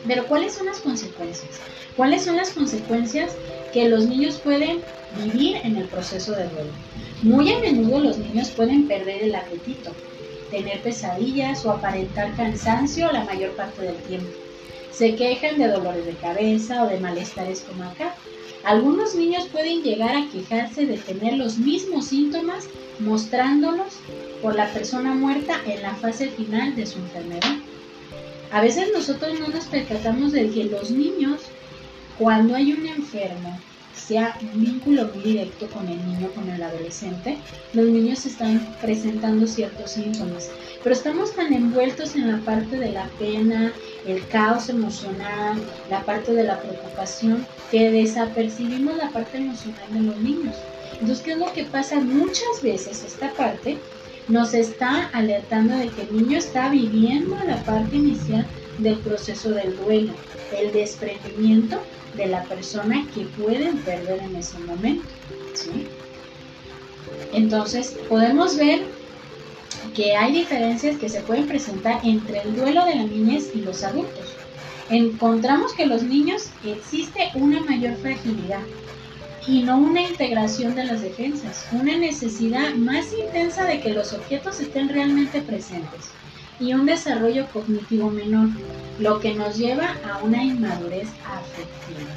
Pero 0.09 0.27
¿cuáles 0.27 0.55
son 0.55 0.67
las 0.67 0.79
consecuencias? 0.79 1.61
¿Cuáles 1.95 2.25
son 2.25 2.37
las 2.37 2.51
consecuencias 2.51 3.37
que 3.75 3.91
los 3.91 4.07
niños 4.07 4.39
pueden 4.39 4.81
vivir 5.23 5.59
en 5.63 5.77
el 5.77 5.85
proceso 5.85 6.33
de 6.33 6.49
duelo? 6.49 6.73
Muy 7.23 7.53
a 7.53 7.59
menudo 7.59 8.01
los 8.01 8.17
niños 8.17 8.49
pueden 8.51 8.89
perder 8.89 9.23
el 9.23 9.35
apetito, 9.35 9.93
tener 10.51 10.81
pesadillas 10.81 11.65
o 11.67 11.73
aparentar 11.73 12.35
cansancio 12.37 13.13
la 13.13 13.25
mayor 13.25 13.51
parte 13.53 13.83
del 13.83 13.97
tiempo. 13.97 14.31
Se 14.93 15.15
quejan 15.15 15.59
de 15.59 15.69
dolores 15.69 16.07
de 16.07 16.15
cabeza 16.15 16.85
o 16.85 16.89
de 16.89 17.01
malestar 17.01 17.47
estomacal. 17.49 18.13
Algunos 18.65 19.15
niños 19.15 19.47
pueden 19.53 19.83
llegar 19.83 20.17
a 20.17 20.27
quejarse 20.31 20.87
de 20.87 20.97
tener 20.97 21.35
los 21.35 21.59
mismos 21.59 22.07
síntomas 22.07 22.67
mostrándolos 22.99 23.95
por 24.41 24.55
la 24.57 24.73
persona 24.73 25.13
muerta 25.15 25.61
en 25.67 25.83
la 25.83 25.95
fase 25.97 26.29
final 26.29 26.75
de 26.75 26.87
su 26.87 26.99
enfermedad. 26.99 27.59
A 28.51 28.63
veces 28.63 28.89
nosotros 28.95 29.39
no 29.39 29.49
nos 29.49 29.67
percatamos 29.67 30.33
de 30.33 30.49
que 30.51 30.65
los 30.65 30.91
niños, 30.91 31.43
cuando 32.19 32.55
hay 32.55 32.73
un 32.73 32.87
enfermo, 32.87 33.59
sea 33.95 34.39
un 34.41 34.65
vínculo 34.65 35.11
muy 35.13 35.23
directo 35.23 35.67
con 35.69 35.87
el 35.87 35.99
niño, 36.07 36.31
con 36.35 36.49
el 36.49 36.63
adolescente, 36.63 37.37
los 37.75 37.87
niños 37.87 38.25
están 38.25 38.75
presentando 38.81 39.47
ciertos 39.47 39.91
síntomas. 39.91 40.51
Pero 40.83 40.95
estamos 40.95 41.35
tan 41.35 41.53
envueltos 41.53 42.15
en 42.15 42.31
la 42.31 42.39
parte 42.39 42.79
de 42.79 42.93
la 42.93 43.09
pena, 43.19 43.73
el 44.07 44.27
caos 44.29 44.71
emocional, 44.71 45.61
la 45.91 46.05
parte 46.05 46.33
de 46.33 46.45
la 46.45 46.59
preocupación, 46.59 47.47
que 47.71 47.91
desapercibimos 47.91 48.97
la 48.97 49.11
parte 49.11 49.39
emocional 49.39 49.93
de 49.93 50.01
los 50.01 50.17
niños. 50.19 50.57
Entonces, 50.93 51.21
¿qué 51.21 51.33
es 51.33 51.39
lo 51.39 51.53
que 51.53 51.65
pasa? 51.65 52.01
Muchas 52.01 52.63
veces 52.63 53.05
esta 53.05 53.31
parte 53.33 53.79
nos 54.29 54.53
está 54.55 55.09
alertando 55.13 55.77
de 55.77 55.89
que 55.89 56.03
el 56.03 56.17
niño 56.17 56.39
está 56.39 56.69
viviendo 56.69 57.37
la 57.47 57.57
parte 57.65 57.97
inicial 57.97 58.47
del 58.79 58.97
proceso 58.99 59.51
del 59.51 59.77
duelo, 59.79 60.13
el 60.57 60.73
desprendimiento 60.73 61.81
de 62.15 62.27
la 62.27 62.45
persona 62.45 63.07
que 63.15 63.23
pueden 63.43 63.79
perder 63.79 64.21
en 64.23 64.37
ese 64.37 64.59
momento. 64.61 65.09
Entonces, 67.33 67.97
podemos 68.09 68.57
ver 68.57 68.83
que 69.95 70.15
hay 70.15 70.33
diferencias 70.33 70.97
que 70.97 71.09
se 71.09 71.21
pueden 71.21 71.47
presentar 71.47 72.01
entre 72.05 72.43
el 72.43 72.55
duelo 72.55 72.85
de 72.85 72.95
la 72.97 73.05
niñez 73.05 73.51
y 73.55 73.61
los 73.61 73.83
adultos. 73.83 74.35
Encontramos 74.91 75.73
que 75.75 75.87
los 75.87 76.03
niños 76.03 76.51
existe 76.65 77.31
una 77.35 77.61
mayor 77.61 77.97
fragilidad, 77.97 78.61
y 79.47 79.63
no 79.63 79.79
una 79.79 80.03
integración 80.03 80.75
de 80.75 80.85
las 80.85 81.03
defensas, 81.03 81.67
una 81.73 81.97
necesidad 81.97 82.75
más 82.75 83.07
intensa 83.13 83.65
de 83.65 83.81
que 83.81 83.95
los 83.95 84.13
objetos 84.13 84.61
estén 84.61 84.89
realmente 84.89 85.41
presentes 85.41 86.11
y 86.61 86.75
un 86.75 86.87
desarrollo 86.87 87.47
cognitivo 87.53 88.11
menor, 88.11 88.49
lo 88.99 89.21
que 89.21 89.35
nos 89.35 89.57
lleva 89.57 89.97
a 90.11 90.19
una 90.25 90.43
inmadurez 90.43 91.09
afectiva. 91.25 92.11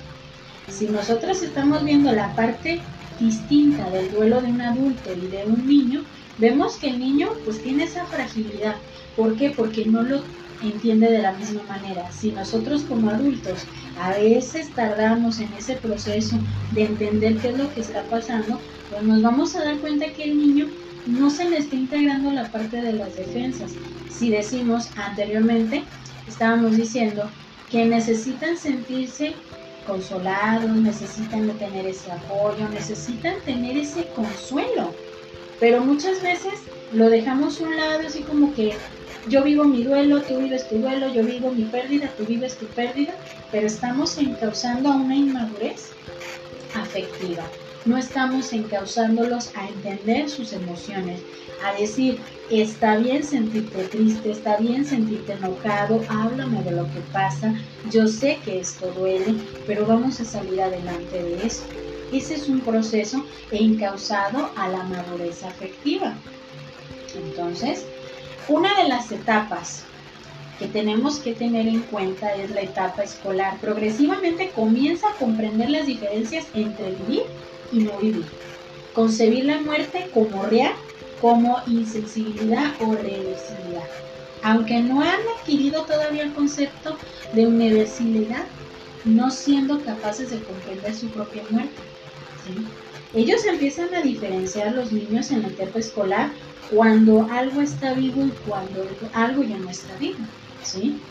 Si 0.67 0.87
nosotros 0.87 1.43
estamos 1.43 1.83
viendo 1.83 2.11
la 2.11 2.35
parte 2.35 2.81
distinta 3.19 3.89
del 3.91 4.11
duelo 4.11 4.41
de 4.41 4.47
un 4.47 4.61
adulto 4.61 5.13
y 5.13 5.27
de 5.27 5.45
un 5.45 5.67
niño, 5.67 6.03
vemos 6.37 6.77
que 6.77 6.89
el 6.89 6.99
niño 6.99 7.29
pues 7.45 7.61
tiene 7.61 7.83
esa 7.83 8.05
fragilidad. 8.05 8.75
¿Por 9.15 9.35
qué? 9.35 9.51
Porque 9.51 9.85
no 9.85 10.01
lo 10.01 10.23
entiende 10.61 11.11
de 11.11 11.21
la 11.21 11.33
misma 11.33 11.63
manera. 11.63 12.11
Si 12.11 12.31
nosotros 12.31 12.83
como 12.83 13.09
adultos 13.09 13.65
a 13.99 14.11
veces 14.11 14.69
tardamos 14.71 15.39
en 15.39 15.51
ese 15.53 15.75
proceso 15.75 16.37
de 16.71 16.85
entender 16.85 17.37
qué 17.37 17.49
es 17.49 17.57
lo 17.57 17.73
que 17.73 17.81
está 17.81 18.03
pasando, 18.03 18.59
pues 18.89 19.03
nos 19.03 19.21
vamos 19.21 19.55
a 19.55 19.63
dar 19.63 19.77
cuenta 19.77 20.11
que 20.13 20.23
el 20.23 20.37
niño 20.37 20.67
no 21.07 21.29
se 21.29 21.49
le 21.49 21.57
está 21.57 21.75
integrando 21.75 22.31
la 22.31 22.51
parte 22.51 22.81
de 22.81 22.93
las 22.93 23.15
defensas. 23.15 23.71
Si 24.09 24.29
decimos 24.29 24.89
anteriormente, 24.95 25.83
estábamos 26.27 26.77
diciendo 26.77 27.29
que 27.69 27.85
necesitan 27.85 28.57
sentirse 28.57 29.33
consolados, 29.87 30.71
necesitan 30.71 31.49
tener 31.57 31.87
ese 31.87 32.11
apoyo, 32.11 32.67
necesitan 32.69 33.35
tener 33.45 33.77
ese 33.77 34.07
consuelo. 34.15 34.93
Pero 35.59 35.83
muchas 35.83 36.21
veces 36.21 36.53
lo 36.93 37.09
dejamos 37.09 37.59
a 37.59 37.63
un 37.63 37.77
lado 37.77 38.07
así 38.07 38.21
como 38.21 38.53
que 38.53 38.75
yo 39.27 39.43
vivo 39.43 39.65
mi 39.65 39.83
duelo, 39.83 40.21
tú 40.23 40.37
vives 40.37 40.67
tu 40.67 40.79
duelo, 40.79 41.13
yo 41.13 41.23
vivo 41.23 41.51
mi 41.51 41.65
pérdida, 41.65 42.13
tú 42.17 42.25
vives 42.25 42.57
tu 42.57 42.65
pérdida, 42.67 43.13
pero 43.51 43.67
estamos 43.67 44.17
encauzando 44.17 44.89
a 44.91 44.95
una 44.95 45.15
inmadurez 45.15 45.91
afectiva. 46.73 47.43
No 47.85 47.97
estamos 47.97 48.53
encauzándolos 48.53 49.51
a 49.55 49.67
entender 49.67 50.29
sus 50.29 50.53
emociones, 50.53 51.19
a 51.63 51.73
decir, 51.79 52.19
está 52.49 52.97
bien 52.97 53.23
sentirte 53.23 53.83
triste, 53.85 54.31
está 54.31 54.57
bien 54.57 54.85
sentirte 54.85 55.33
enojado, 55.33 56.01
háblame 56.09 56.63
de 56.63 56.71
lo 56.71 56.83
que 56.85 57.01
pasa, 57.11 57.53
yo 57.91 58.07
sé 58.07 58.39
que 58.43 58.59
esto 58.59 58.91
duele, 58.91 59.35
pero 59.65 59.85
vamos 59.85 60.19
a 60.19 60.25
salir 60.25 60.61
adelante 60.61 61.21
de 61.23 61.45
eso. 61.45 61.63
Ese 62.11 62.35
es 62.35 62.49
un 62.49 62.59
proceso 62.59 63.23
encauzado 63.51 64.51
a 64.55 64.67
la 64.67 64.83
madurez 64.83 65.43
afectiva. 65.43 66.13
Entonces, 67.15 67.85
una 68.47 68.75
de 68.81 68.89
las 68.89 69.11
etapas 69.11 69.83
que 70.59 70.67
tenemos 70.67 71.19
que 71.19 71.33
tener 71.33 71.67
en 71.67 71.81
cuenta 71.81 72.35
es 72.35 72.51
la 72.51 72.61
etapa 72.61 73.03
escolar. 73.03 73.57
Progresivamente 73.59 74.51
comienza 74.51 75.09
a 75.09 75.15
comprender 75.15 75.69
las 75.69 75.87
diferencias 75.87 76.45
entre 76.53 76.91
vivir 76.91 77.23
y 77.71 77.79
no 77.79 77.97
vivir. 77.97 78.25
Concebir 78.93 79.45
la 79.45 79.59
muerte 79.59 80.09
como 80.13 80.43
real, 80.43 80.73
como 81.19 81.61
insensibilidad 81.65 82.73
o 82.79 82.93
reversibilidad. 82.93 83.87
Aunque 84.43 84.81
no 84.81 85.01
han 85.01 85.19
adquirido 85.39 85.83
todavía 85.85 86.23
el 86.23 86.33
concepto 86.33 86.97
de 87.33 87.47
universalidad, 87.47 88.43
no 89.05 89.31
siendo 89.31 89.83
capaces 89.83 90.29
de 90.29 90.41
comprender 90.41 90.93
su 90.93 91.07
propia 91.07 91.43
muerte. 91.49 91.81
Ellos 93.13 93.45
empiezan 93.45 93.93
a 93.95 94.01
diferenciar 94.01 94.73
los 94.73 94.91
niños 94.91 95.31
en 95.31 95.41
la 95.41 95.47
etapa 95.47 95.79
escolar 95.79 96.29
cuando 96.71 97.27
algo 97.29 97.61
está 97.61 97.93
vivo 97.95 98.25
y 98.25 98.39
cuando 98.39 98.97
algo 99.11 99.43
ya 99.43 99.59
no 99.59 99.69
está 99.69 99.97
vivo, 99.97 100.29
¿sí? 100.61 101.09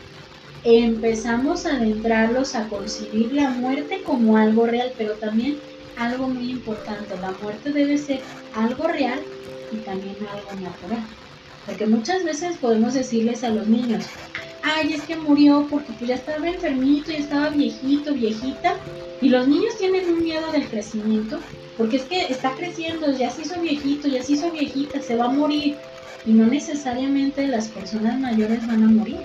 Empezamos 0.63 1.67
a 1.67 1.77
adentrarlos 1.77 2.55
a 2.55 2.69
concebir 2.71 3.33
la 3.35 3.51
muerte 3.51 4.03
como 4.03 4.39
algo 4.39 4.67
real, 4.67 4.95
pero 4.97 5.19
también 5.19 5.65
algo 5.95 6.31
muy 6.31 6.51
importante, 6.51 7.19
la 7.19 7.33
muerte 7.33 7.73
debe 7.73 7.99
ser 7.99 8.31
algo 8.53 8.89
real 8.89 9.29
y 9.71 9.83
también 9.85 10.27
algo 10.27 10.55
natural. 10.55 11.19
Porque 11.67 11.87
muchas 11.87 12.25
veces 12.25 12.59
podemos 12.59 12.95
decirles 12.95 13.45
a 13.45 13.51
los 13.51 13.69
niños, 13.69 14.17
ay, 14.63 14.93
es 14.93 15.03
que 15.03 15.17
murió 15.17 15.67
porque 15.71 15.93
pues 15.99 16.09
ya 16.09 16.17
estaba 16.17 16.49
enfermito, 16.49 17.11
ya 17.11 17.19
estaba 17.19 17.49
viejito, 17.51 18.15
viejita, 18.15 18.77
y 19.21 19.29
los 19.29 19.47
niños 19.47 19.77
tienen 19.79 20.09
un 20.09 20.23
miedo 20.23 20.51
del 20.53 20.67
crecimiento 20.67 21.39
porque 21.81 21.97
es 21.97 22.03
que 22.03 22.27
está 22.27 22.55
creciendo, 22.57 23.11
ya 23.11 23.31
se 23.31 23.41
hizo 23.41 23.59
viejito, 23.59 24.07
ya 24.07 24.23
se 24.23 24.35
hizo 24.35 24.51
viejita, 24.51 25.01
se 25.01 25.17
va 25.17 25.25
a 25.25 25.29
morir. 25.31 25.77
Y 26.27 26.33
no 26.33 26.47
necesariamente 26.47 27.47
las 27.47 27.69
personas 27.69 28.21
mayores 28.21 28.67
van 28.67 28.83
a 28.83 28.89
morir. 28.89 29.17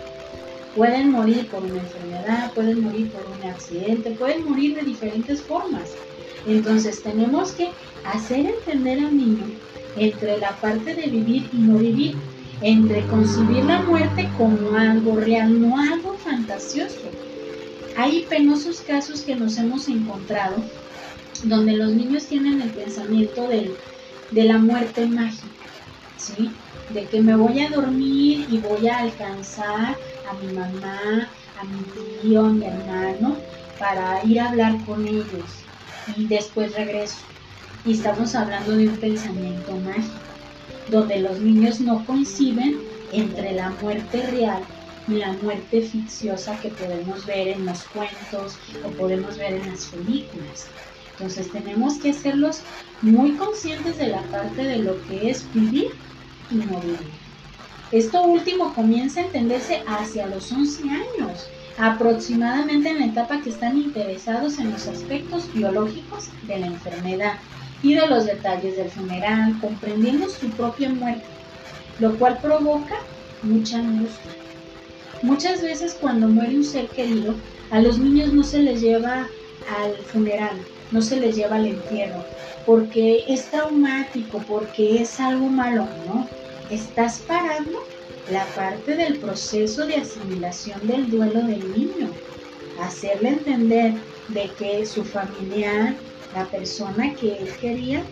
Pueden 0.74 1.12
morir 1.12 1.48
por 1.48 1.64
una 1.64 1.82
enfermedad, 1.82 2.54
pueden 2.54 2.82
morir 2.82 3.12
por 3.12 3.26
un 3.26 3.50
accidente, 3.50 4.12
pueden 4.12 4.46
morir 4.46 4.76
de 4.76 4.84
diferentes 4.84 5.42
formas. 5.42 5.92
Entonces 6.48 7.04
tenemos 7.04 7.52
que 7.52 7.72
hacer 8.06 8.46
entender 8.46 9.00
al 9.00 9.18
niño 9.18 9.44
entre 9.98 10.38
la 10.38 10.52
parte 10.62 10.96
de 10.96 11.08
vivir 11.08 11.50
y 11.52 11.58
no 11.58 11.78
vivir, 11.78 12.16
entre 12.62 13.08
concebir 13.08 13.66
la 13.66 13.82
muerte 13.82 14.30
como 14.38 14.76
algo 14.76 15.16
real, 15.16 15.60
no 15.60 15.78
algo 15.78 16.18
fantasioso. 16.18 17.12
Hay 17.98 18.26
penosos 18.28 18.82
casos 18.82 19.22
que 19.24 19.36
nos 19.36 19.58
hemos 19.58 19.88
encontrado 19.88 20.64
donde 21.44 21.74
los 21.74 21.94
niños 21.94 22.28
tienen 22.28 22.62
el 22.62 22.74
pensamiento 22.74 23.48
de 23.48 23.78
la 24.44 24.58
muerte 24.58 25.08
mágica, 25.08 25.66
¿sí? 26.16 26.50
De 26.90 27.10
que 27.10 27.22
me 27.22 27.36
voy 27.36 27.60
a 27.62 27.70
dormir 27.70 28.46
y 28.50 28.60
voy 28.60 28.88
a 28.88 29.00
alcanzar 29.00 29.98
a 30.24 30.34
mi 30.34 30.50
mamá, 30.50 31.32
a 31.56 31.64
mi 31.66 31.84
tío, 32.22 32.46
a 32.46 32.50
mi 32.54 32.66
hermano, 32.66 33.46
para 33.78 34.24
ir 34.26 34.40
a 34.40 34.50
hablar 34.50 34.84
con 34.86 35.08
ellos 35.08 35.70
y 36.06 36.28
después 36.28 36.74
regreso. 36.76 37.26
Y 37.84 37.94
estamos 37.94 38.36
hablando 38.36 38.76
de 38.76 38.90
un 38.90 39.00
pensamiento 39.00 39.80
mágico, 39.80 40.35
donde 40.90 41.20
los 41.20 41.40
niños 41.40 41.80
no 41.80 42.06
coinciden 42.06 42.80
entre 43.12 43.54
la 43.54 43.72
muerte 43.82 44.26
real 44.28 44.64
y 45.08 45.14
la 45.14 45.34
muerte 45.34 45.82
ficciosa 45.82 46.60
que 46.62 46.70
podemos 46.70 47.26
ver 47.26 47.50
en 47.50 47.66
los 47.66 47.84
cuentos 47.84 48.58
o 48.84 48.90
podemos 48.92 49.38
ver 49.38 49.54
en 49.54 49.70
las 49.70 49.86
películas. 49.86 50.68
Entonces 51.12 51.52
tenemos 51.52 51.96
que 51.96 52.10
hacerlos 52.10 52.62
muy 53.02 53.32
conscientes 53.34 53.98
de 53.98 54.08
la 54.08 54.22
parte 54.24 54.64
de 54.64 54.80
lo 54.80 55.02
que 55.08 55.30
es 55.30 55.46
vivir 55.54 55.92
y 56.52 56.56
no 56.56 56.80
vivir. 56.80 57.26
Esto 57.92 58.24
último 58.24 58.74
comienza 58.74 59.22
a 59.22 59.26
entenderse 59.26 59.84
hacia 59.88 60.28
los 60.28 60.52
11 60.52 60.84
años, 60.90 61.48
aproximadamente 61.78 62.90
en 62.90 63.00
la 63.00 63.06
etapa 63.06 63.42
que 63.42 63.50
están 63.50 63.78
interesados 63.78 64.58
en 64.58 64.72
los 64.72 64.88
aspectos 64.88 65.54
biológicos 65.54 66.30
de 66.48 66.60
la 66.60 66.68
enfermedad 66.68 67.34
y 67.86 67.94
de 67.94 68.08
los 68.08 68.26
detalles 68.26 68.78
del 68.78 68.90
funeral, 68.90 69.56
comprendiendo 69.62 70.28
su 70.28 70.50
propia 70.50 70.90
muerte, 70.90 71.24
lo 72.00 72.18
cual 72.18 72.40
provoca 72.42 72.96
mucha 73.44 73.78
angustia. 73.78 74.32
Muchas 75.22 75.62
veces 75.62 75.96
cuando 76.02 76.28
muere 76.28 76.56
un 76.56 76.64
ser 76.64 76.88
querido, 76.88 77.36
a 77.70 77.80
los 77.80 78.00
niños 78.00 78.34
no 78.34 78.44
se 78.44 78.64
les 78.64 78.82
lleva 78.82 79.28
al 79.80 79.96
funeral, 80.12 80.58
no 80.92 81.00
se 81.00 81.20
les 81.20 81.36
lleva 81.36 81.58
al 81.58 81.68
entierro, 81.68 82.26
porque 82.66 83.24
es 83.28 83.46
traumático, 83.52 84.44
porque 84.48 85.04
es 85.04 85.20
algo 85.20 85.48
malo, 85.48 85.88
¿no? 86.08 86.28
Estás 86.72 87.20
parando 87.28 87.84
la 88.32 88.46
parte 88.56 88.96
del 88.96 89.20
proceso 89.20 89.86
de 89.86 89.98
asimilación 89.98 90.88
del 90.88 91.12
duelo 91.12 91.42
del 91.44 91.72
niño, 91.78 92.10
hacerle 92.82 93.30
entender 93.30 93.94
de 94.30 94.50
que 94.58 94.84
su 94.88 95.04
familiar, 95.04 95.94
la 96.36 96.46
persona 96.46 97.14
que 97.16 97.38
él 97.38 97.50
quería, 97.62 98.04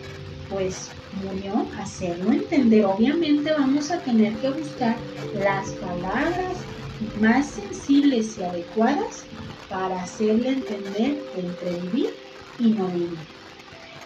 pues 0.48 0.88
murió, 1.22 1.66
hacerlo 1.78 2.32
entender. 2.32 2.84
Obviamente 2.86 3.52
vamos 3.52 3.90
a 3.90 3.98
tener 3.98 4.32
que 4.36 4.50
buscar 4.50 4.96
las 5.38 5.70
palabras 5.72 6.56
más 7.20 7.46
sensibles 7.46 8.38
y 8.38 8.42
adecuadas 8.42 9.24
para 9.68 10.02
hacerle 10.02 10.50
entender 10.50 11.22
entre 11.36 11.80
vivir 11.80 12.10
y 12.58 12.70
no 12.70 12.86
vivir. 12.88 13.18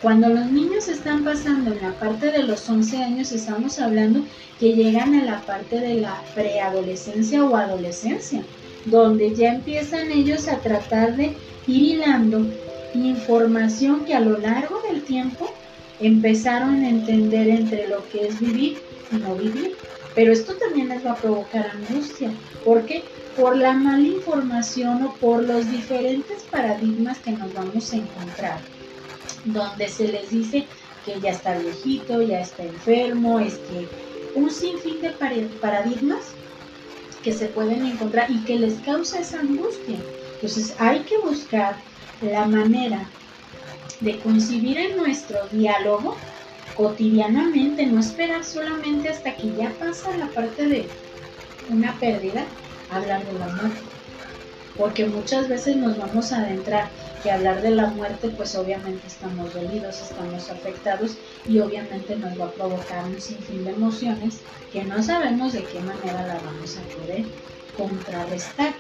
Cuando 0.03 0.29
los 0.29 0.47
niños 0.47 0.89
están 0.89 1.25
pasando 1.25 1.73
en 1.73 1.83
la 1.83 1.93
parte 1.95 2.31
de 2.31 2.45
los 2.45 2.69
11 2.69 3.03
años, 3.03 3.33
estamos 3.33 3.79
hablando 3.81 4.25
que 4.61 4.75
llegan 4.75 5.15
a 5.15 5.25
la 5.25 5.41
parte 5.41 5.81
de 5.81 5.95
la 6.01 6.23
preadolescencia 6.35 7.45
o 7.45 7.57
adolescencia, 7.57 8.43
donde 8.85 9.35
ya 9.35 9.55
empiezan 9.55 10.13
ellos 10.13 10.47
a 10.47 10.59
tratar 10.59 11.17
de 11.17 11.37
ir 11.67 11.83
hilando 11.83 12.47
información 12.95 14.05
que 14.05 14.15
a 14.15 14.21
lo 14.21 14.39
largo 14.39 14.81
del 14.83 15.03
tiempo 15.03 15.51
empezaron 16.01 16.83
a 16.83 16.89
entender 16.89 17.49
entre 17.49 17.89
lo 17.89 18.09
que 18.09 18.29
es 18.29 18.41
vivir 18.41 18.79
y 19.13 19.17
no 19.17 19.35
vivir. 19.35 19.77
Pero 20.15 20.33
esto 20.33 20.55
también 20.55 20.89
les 20.89 21.05
va 21.05 21.13
a 21.13 21.17
provocar 21.17 21.71
angustia. 21.71 22.31
¿Por 22.65 22.85
qué? 22.87 23.05
Por 23.37 23.57
la 23.57 23.73
mala 23.73 24.07
información 24.07 25.03
o 25.05 25.15
por 25.15 25.45
los 25.45 25.71
diferentes 25.71 26.43
paradigmas 26.51 27.19
que 27.19 27.33
nos 27.33 27.53
vamos 27.55 27.93
a 27.93 27.97
encontrar 27.97 28.59
donde 29.45 29.89
se 29.89 30.09
les 30.09 30.31
dice 30.31 30.67
que 31.05 31.21
ya 31.21 31.31
está 31.31 31.57
viejito, 31.59 32.23
ya 32.23 32.41
está 32.41 32.65
enfermo, 32.65 33.41
es 33.41 33.55
que 33.55 33.89
un 34.35 34.51
sinfín 34.51 35.01
de 35.01 35.11
paradigmas 35.61 36.33
que 37.23 37.33
se 37.33 37.47
pueden 37.47 37.85
encontrar 37.85 38.31
y 38.31 38.39
que 38.45 38.59
les 38.59 38.75
causa 38.81 39.21
esa 39.21 39.41
angustia. 39.41 39.97
Entonces 40.35 40.75
hay 40.79 41.01
que 41.01 41.19
buscar 41.19 41.77
la 42.23 42.47
manera 42.47 43.09
de 44.01 44.19
concebir 44.21 44.79
en 44.79 44.97
nuestro 44.97 45.47
diálogo 45.49 46.17
cotidianamente, 46.77 47.87
no 47.87 48.01
esperar 48.01 48.45
solamente 48.45 49.09
hasta 49.09 49.35
que 49.35 49.53
ya 49.57 49.73
pasa 49.81 50.17
la 50.17 50.27
parte 50.29 50.67
de 50.67 50.89
una 51.71 51.99
pérdida, 51.99 52.45
hablar 52.91 53.25
de 53.27 53.33
la 53.39 53.47
muerte. 53.49 53.81
Porque 54.77 55.07
muchas 55.07 55.49
veces 55.49 55.77
nos 55.77 55.99
vamos 55.99 56.31
a 56.31 56.39
adentrar 56.39 56.89
que 57.23 57.33
hablar 57.33 57.63
de 57.63 57.73
la 57.73 57.89
muerte, 57.89 58.29
pues 58.29 58.55
obviamente 58.55 59.09
estamos 59.09 59.53
dolidos, 59.53 60.01
estamos 60.01 60.49
afectados 60.51 61.17
y 61.49 61.59
obviamente 61.59 62.15
nos 62.15 62.39
va 62.41 62.45
a 62.45 62.53
provocar 62.53 63.05
un 63.05 63.21
sinfín 63.21 63.65
de 63.65 63.73
emociones 63.73 64.39
que 64.73 64.85
no 64.85 65.03
sabemos 65.03 65.53
de 65.53 65.65
qué 65.65 65.81
manera 65.81 66.27
la 66.29 66.39
vamos 66.39 66.79
a 66.79 66.83
poder 66.97 67.25
contrarrestar. 67.77 68.75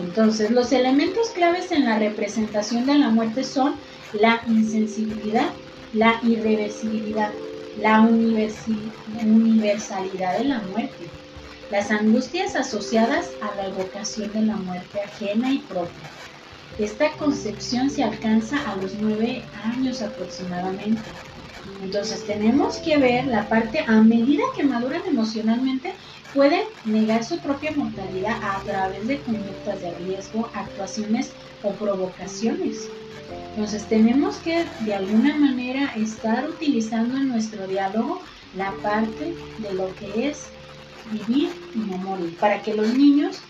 Entonces, 0.00 0.50
los 0.50 0.72
elementos 0.72 1.28
claves 1.30 1.72
en 1.72 1.84
la 1.84 1.98
representación 1.98 2.86
de 2.86 2.96
la 2.98 3.10
muerte 3.10 3.44
son 3.44 3.74
la 4.12 4.40
insensibilidad, 4.46 5.50
la 5.92 6.18
irreversibilidad, 6.22 7.30
la 7.80 8.00
universalidad 8.00 10.38
de 10.38 10.44
la 10.44 10.60
muerte, 10.60 11.10
las 11.70 11.90
angustias 11.90 12.56
asociadas 12.56 13.28
a 13.42 13.54
la 13.56 13.66
evocación 13.66 14.32
de 14.32 14.40
la 14.42 14.56
muerte 14.56 15.00
ajena 15.00 15.52
y 15.52 15.58
propia, 15.58 16.08
esta 16.78 17.10
concepción 17.18 17.90
se 17.90 18.04
alcanza 18.04 18.56
a 18.70 18.76
los 18.76 18.94
nueve 18.94 19.42
años 19.64 20.00
aproximadamente. 20.00 21.10
Entonces 21.82 22.24
tenemos 22.24 22.76
que 22.78 22.96
ver 22.98 23.26
la 23.26 23.48
parte, 23.48 23.84
a 23.86 24.00
medida 24.02 24.44
que 24.56 24.62
maduran 24.62 25.02
emocionalmente, 25.06 25.92
pueden 26.34 26.64
negar 26.84 27.24
su 27.24 27.38
propia 27.38 27.72
mortalidad 27.72 28.38
a 28.42 28.62
través 28.64 29.06
de 29.06 29.18
conductas 29.20 29.80
de 29.80 29.94
riesgo, 29.98 30.48
actuaciones 30.54 31.30
o 31.62 31.72
provocaciones. 31.72 32.88
Entonces 33.50 33.84
tenemos 33.88 34.36
que 34.36 34.64
de 34.80 34.94
alguna 34.94 35.36
manera 35.36 35.92
estar 35.96 36.48
utilizando 36.48 37.16
en 37.16 37.28
nuestro 37.28 37.66
diálogo 37.66 38.20
la 38.56 38.72
parte 38.82 39.34
de 39.58 39.74
lo 39.74 39.94
que 39.96 40.28
es 40.28 40.46
vivir 41.10 41.50
y 41.74 41.78
no 41.78 41.98
morir, 41.98 42.36
para 42.38 42.62
que 42.62 42.74
los 42.74 42.94
niños 42.94 43.40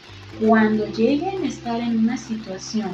cuando 0.40 0.86
lleguen 0.86 1.42
a 1.44 1.48
estar 1.48 1.80
en 1.80 1.98
una 1.98 2.16
situación 2.16 2.90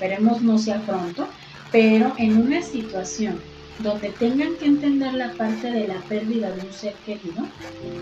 esperemos 0.00 0.40
no 0.40 0.58
sea 0.58 0.80
pronto, 0.86 1.28
pero 1.70 2.14
en 2.16 2.38
una 2.38 2.62
situación 2.62 3.38
donde 3.80 4.08
tengan 4.10 4.56
que 4.56 4.64
entender 4.64 5.12
la 5.12 5.32
parte 5.34 5.70
de 5.70 5.88
la 5.88 6.00
pérdida 6.08 6.50
de 6.52 6.66
un 6.66 6.72
ser 6.72 6.94
querido, 7.04 7.46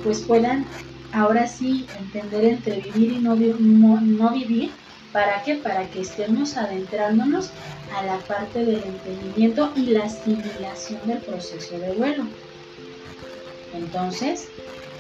pues 0.05 0.21
puedan 0.21 0.65
ahora 1.13 1.47
sí 1.47 1.87
entender 1.99 2.45
entre 2.45 2.81
vivir 2.81 3.13
y 3.13 3.19
no, 3.19 3.37
vivir. 3.37 4.71
¿Para 5.13 5.43
qué? 5.43 5.55
Para 5.55 5.89
que 5.89 6.03
estemos 6.03 6.57
adentrándonos 6.57 7.51
a 7.97 8.03
la 8.03 8.19
parte 8.19 8.65
del 8.65 8.83
entendimiento 8.83 9.73
y 9.75 9.87
la 9.87 10.05
asimilación 10.05 11.01
del 11.07 11.19
proceso 11.19 11.79
de 11.79 11.95
duelo. 11.95 12.25
Entonces, 13.75 14.49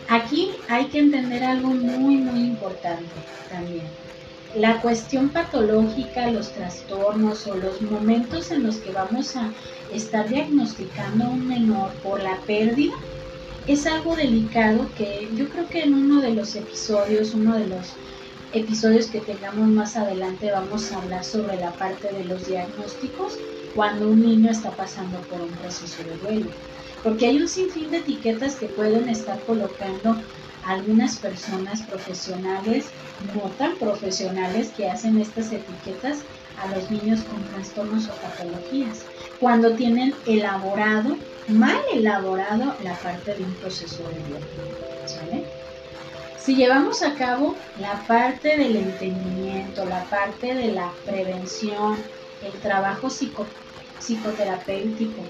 aquí 0.08 0.50
hay 0.68 0.86
que 0.86 1.00
entender 1.00 1.44
algo 1.44 1.68
muy, 1.68 2.16
muy 2.16 2.40
importante 2.40 3.04
también 3.50 3.84
la 4.54 4.80
cuestión 4.80 5.28
patológica, 5.28 6.30
los 6.30 6.52
trastornos 6.52 7.46
o 7.46 7.54
los 7.54 7.82
momentos 7.82 8.50
en 8.50 8.64
los 8.64 8.76
que 8.76 8.92
vamos 8.92 9.36
a 9.36 9.50
estar 9.92 10.28
diagnosticando 10.28 11.24
a 11.24 11.28
un 11.28 11.46
menor 11.46 11.90
por 12.02 12.22
la 12.22 12.36
pérdida 12.46 12.94
es 13.68 13.86
algo 13.86 14.16
delicado 14.16 14.88
que 14.96 15.28
yo 15.34 15.46
creo 15.50 15.68
que 15.68 15.82
en 15.82 15.92
uno 15.92 16.22
de 16.22 16.30
los 16.30 16.56
episodios, 16.56 17.34
uno 17.34 17.54
de 17.54 17.66
los 17.66 17.92
episodios 18.54 19.08
que 19.08 19.20
tengamos 19.20 19.68
más 19.68 19.94
adelante 19.94 20.50
vamos 20.50 20.90
a 20.90 20.96
hablar 20.96 21.22
sobre 21.22 21.56
la 21.56 21.72
parte 21.72 22.10
de 22.10 22.24
los 22.24 22.46
diagnósticos 22.46 23.36
cuando 23.74 24.08
un 24.08 24.22
niño 24.22 24.50
está 24.50 24.70
pasando 24.70 25.18
por 25.28 25.42
un 25.42 25.50
proceso 25.50 26.02
de 26.02 26.16
duelo. 26.16 26.50
Porque 27.02 27.26
hay 27.26 27.42
un 27.42 27.46
sinfín 27.46 27.90
de 27.90 27.98
etiquetas 27.98 28.56
que 28.56 28.68
pueden 28.68 29.06
estar 29.10 29.38
colocando 29.44 30.16
algunas 30.64 31.18
personas 31.18 31.82
profesionales, 31.82 32.86
no 33.34 33.50
tan 33.58 33.76
profesionales, 33.78 34.72
que 34.74 34.88
hacen 34.88 35.18
estas 35.18 35.52
etiquetas 35.52 36.24
a 36.56 36.74
los 36.74 36.90
niños 36.90 37.20
con 37.24 37.44
trastornos 37.44 38.08
o 38.08 38.12
patologías, 38.14 39.04
cuando 39.38 39.76
tienen 39.76 40.14
elaborado, 40.24 41.18
mal 41.48 41.80
elaborado, 41.92 42.76
la 42.84 42.94
parte 42.94 43.34
de 43.34 43.42
un 43.44 43.52
proceso 43.54 44.08
de 44.08 44.20
duelo. 44.28 44.46
Si 46.38 46.54
llevamos 46.54 47.02
a 47.02 47.14
cabo 47.14 47.56
la 47.78 48.06
parte 48.06 48.56
del 48.56 48.76
entendimiento, 48.76 49.84
la 49.84 50.04
parte 50.04 50.54
de 50.54 50.72
la 50.72 50.90
prevención, 51.04 51.96
el 52.42 52.52
trabajo 52.60 53.10
psicoterapéutico. 53.10 55.20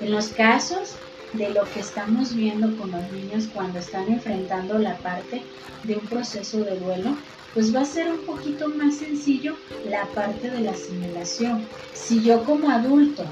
En 0.00 0.12
los 0.12 0.28
casos 0.28 0.94
de 1.32 1.50
lo 1.50 1.64
que 1.64 1.80
estamos 1.80 2.32
viendo 2.34 2.76
con 2.76 2.92
los 2.92 3.10
niños 3.12 3.48
cuando 3.52 3.80
están 3.80 4.08
enfrentando 4.08 4.78
la 4.78 4.96
parte 4.98 5.42
de 5.84 5.96
un 5.96 6.06
proceso 6.06 6.60
de 6.60 6.78
duelo, 6.78 7.16
pues 7.54 7.74
va 7.74 7.80
a 7.80 7.84
ser 7.84 8.08
un 8.10 8.24
poquito 8.24 8.68
más 8.68 8.94
sencillo 8.96 9.56
la 9.88 10.04
parte 10.14 10.50
de 10.50 10.60
la 10.60 10.72
asimilación. 10.72 11.66
Si 11.92 12.22
yo 12.22 12.44
como 12.44 12.70
adulto 12.70 13.24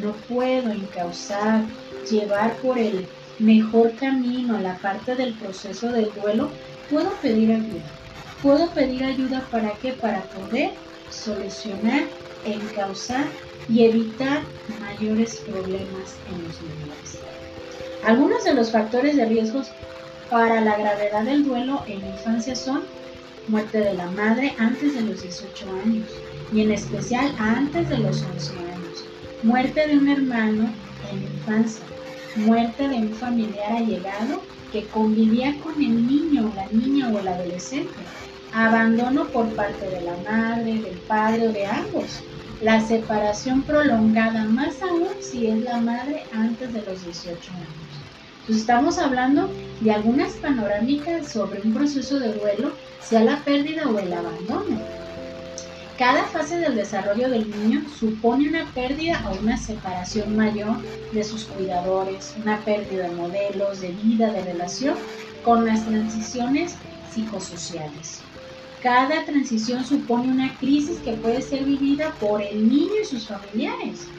no 0.00 0.12
puedo 0.28 0.70
encauzar, 0.70 1.64
llevar 2.10 2.54
por 2.56 2.78
el 2.78 3.06
mejor 3.38 3.94
camino 3.96 4.58
la 4.60 4.76
parte 4.78 5.14
del 5.14 5.34
proceso 5.34 5.90
del 5.90 6.10
duelo, 6.14 6.50
puedo 6.90 7.10
pedir 7.22 7.52
ayuda. 7.52 7.82
Puedo 8.42 8.70
pedir 8.70 9.04
ayuda 9.04 9.46
para 9.50 9.72
qué? 9.72 9.92
Para 9.92 10.22
poder 10.22 10.72
solucionar, 11.10 12.02
encauzar 12.44 13.24
y 13.68 13.84
evitar 13.84 14.42
mayores 14.80 15.36
problemas 15.36 16.16
en 16.28 16.44
los 16.44 16.60
menores. 16.62 17.18
Algunos 18.04 18.44
de 18.44 18.54
los 18.54 18.72
factores 18.72 19.16
de 19.16 19.26
riesgos 19.26 19.70
para 20.28 20.60
la 20.60 20.76
gravedad 20.76 21.22
del 21.22 21.44
duelo 21.44 21.82
en 21.86 22.00
la 22.00 22.08
infancia 22.08 22.56
son 22.56 22.82
muerte 23.48 23.78
de 23.78 23.94
la 23.94 24.06
madre 24.06 24.54
antes 24.58 24.94
de 24.94 25.02
los 25.02 25.22
18 25.22 25.66
años 25.84 26.08
y 26.52 26.62
en 26.62 26.72
especial 26.72 27.34
antes 27.38 27.88
de 27.88 27.98
los 27.98 28.22
11 28.22 28.52
años, 28.58 28.71
muerte 29.42 29.86
de 29.88 29.98
un 29.98 30.08
hermano 30.08 30.70
en 31.10 31.22
la 31.22 31.30
infancia, 31.30 31.84
muerte 32.36 32.88
de 32.88 32.96
un 32.96 33.10
familiar 33.14 33.72
allegado 33.72 34.42
que 34.70 34.86
convivía 34.86 35.54
con 35.60 35.74
el 35.74 36.06
niño, 36.06 36.52
la 36.54 36.66
niña 36.68 37.08
o 37.08 37.18
el 37.18 37.28
adolescente, 37.28 37.92
abandono 38.54 39.26
por 39.26 39.46
parte 39.54 39.88
de 39.88 40.00
la 40.02 40.16
madre, 40.30 40.80
del 40.80 40.96
padre 41.08 41.48
o 41.48 41.52
de 41.52 41.66
ambos, 41.66 42.22
la 42.62 42.80
separación 42.80 43.62
prolongada, 43.62 44.44
más 44.44 44.80
aún 44.82 45.08
si 45.20 45.48
es 45.48 45.60
la 45.62 45.80
madre 45.80 46.22
antes 46.32 46.72
de 46.72 46.82
los 46.82 47.04
18 47.04 47.52
años. 47.52 47.66
Entonces 48.42 48.62
estamos 48.62 48.98
hablando 48.98 49.50
de 49.80 49.92
algunas 49.92 50.32
panorámicas 50.34 51.28
sobre 51.28 51.60
un 51.62 51.74
proceso 51.74 52.18
de 52.18 52.32
duelo, 52.32 52.72
sea 53.00 53.24
la 53.24 53.38
pérdida 53.38 53.88
o 53.88 53.98
el 53.98 54.12
abandono. 54.12 54.80
Cada 55.96 56.24
fase 56.26 56.58
del 56.58 56.74
desarrollo 56.74 57.28
del 57.28 57.50
niño 57.50 57.88
supone 57.88 58.48
una 58.48 58.72
pérdida 58.72 59.28
o 59.28 59.38
una 59.38 59.56
separación 59.56 60.34
mayor 60.36 60.86
de 61.10 61.22
sus 61.22 61.46
cuidadores, 61.46 62.34
una 62.36 62.64
pérdida 62.64 63.08
de 63.08 63.14
modelos, 63.14 63.80
de 63.80 63.92
vida, 63.92 64.32
de 64.32 64.42
relación, 64.42 65.06
con 65.42 65.66
las 65.66 65.84
transiciones 65.84 66.82
psicosociales. 67.02 68.26
Cada 68.80 69.24
transición 69.26 69.84
supone 69.84 70.30
una 70.30 70.56
crisis 70.58 71.00
que 71.00 71.14
puede 71.18 71.42
ser 71.42 71.64
vivida 71.64 72.16
por 72.18 72.42
el 72.42 72.68
niño 72.68 73.00
y 73.02 73.04
sus 73.04 73.28
familiares 73.28 74.12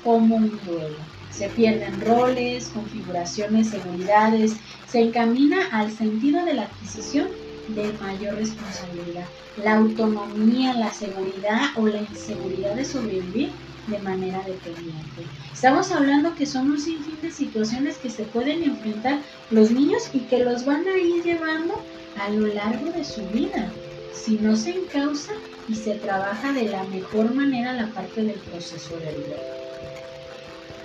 como 0.00 0.36
un 0.36 0.58
duelo. 0.64 1.12
Se 1.28 1.50
pierden 1.50 2.00
roles, 2.00 2.70
configuraciones, 2.70 3.70
seguridades, 3.70 4.62
se 4.86 5.00
encamina 5.00 5.68
al 5.72 5.92
sentido 5.92 6.44
de 6.44 6.54
la 6.54 6.62
adquisición 6.64 7.28
de 7.68 7.92
mayor 8.00 8.34
responsabilidad. 8.36 9.26
La 9.62 9.76
autonomía, 9.76 10.74
la 10.74 10.92
seguridad 10.92 11.70
o 11.76 11.86
la 11.86 11.98
inseguridad 11.98 12.74
de 12.74 12.84
sobrevivir 12.84 13.50
de 13.88 13.98
manera 14.00 14.38
dependiente. 14.38 15.22
Estamos 15.52 15.90
hablando 15.92 16.34
que 16.34 16.46
son 16.46 16.70
un 16.70 16.80
sinfín 16.80 17.18
de 17.22 17.30
situaciones 17.30 17.96
que 17.96 18.10
se 18.10 18.24
pueden 18.24 18.62
enfrentar 18.62 19.20
los 19.50 19.70
niños 19.70 20.10
y 20.12 20.20
que 20.20 20.44
los 20.44 20.64
van 20.64 20.86
a 20.86 20.96
ir 20.96 21.22
llevando 21.22 21.74
a 22.20 22.28
lo 22.30 22.46
largo 22.46 22.90
de 22.92 23.04
su 23.04 23.26
vida 23.28 23.70
si 24.12 24.36
no 24.36 24.56
se 24.56 24.70
encausa 24.70 25.32
y 25.68 25.74
se 25.74 25.94
trabaja 25.94 26.52
de 26.52 26.64
la 26.64 26.84
mejor 26.84 27.34
manera 27.34 27.72
la 27.72 27.86
parte 27.88 28.22
del 28.22 28.38
proceso 28.38 28.96
del 28.98 29.14
duelo. 29.14 29.58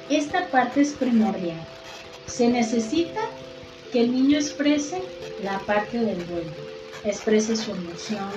Esta 0.10 0.48
parte 0.48 0.82
es 0.82 0.94
primordial. 0.94 1.60
Se 2.28 2.48
necesita 2.48 3.22
que 3.92 4.02
el 4.02 4.12
niño 4.12 4.38
exprese 4.38 5.02
la 5.44 5.60
parte 5.60 5.98
del 5.98 6.26
duelo, 6.28 6.52
exprese 7.04 7.56
su 7.56 7.72
emoción, 7.72 8.30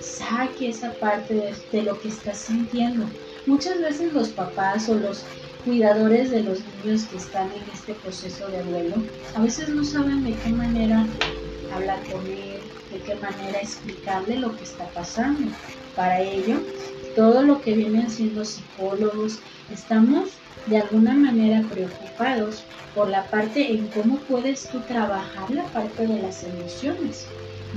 saque 0.00 0.68
esa 0.68 0.92
parte 0.94 1.54
de, 1.72 1.82
lo 1.82 2.00
que 2.00 2.08
está 2.08 2.34
sintiendo. 2.34 3.06
Muchas 3.46 3.80
veces 3.80 4.12
los 4.12 4.28
papás 4.28 4.88
o 4.88 4.94
los 4.94 5.24
cuidadores 5.64 6.30
de 6.30 6.42
los 6.42 6.60
niños 6.84 7.04
que 7.04 7.16
están 7.16 7.48
en 7.52 7.62
este 7.72 7.94
proceso 7.94 8.48
de 8.48 8.62
duelo 8.64 8.96
a 9.36 9.40
veces 9.40 9.68
no 9.68 9.84
saben 9.84 10.24
de 10.24 10.34
qué 10.34 10.48
manera 10.50 11.06
hablar 11.72 12.00
con 12.10 12.26
él, 12.26 12.60
de 12.90 12.98
qué 12.98 13.14
manera 13.16 13.60
explicarle 13.60 14.36
lo 14.36 14.56
que 14.56 14.64
está 14.64 14.86
pasando. 14.88 15.52
Para 15.96 16.20
ello, 16.20 16.60
todo 17.16 17.42
lo 17.42 17.60
que 17.60 17.74
vienen 17.74 18.10
siendo 18.10 18.44
psicólogos, 18.44 19.38
estamos 19.70 20.30
de 20.66 20.78
alguna 20.78 21.14
manera 21.14 21.62
preocupados 21.70 22.62
por 22.94 23.08
la 23.08 23.24
parte 23.30 23.72
en 23.72 23.86
cómo 23.88 24.16
puedes 24.18 24.68
tú 24.68 24.80
trabajar 24.80 25.50
la 25.50 25.64
parte 25.66 26.06
de 26.06 26.22
las 26.22 26.44
emociones. 26.44 27.26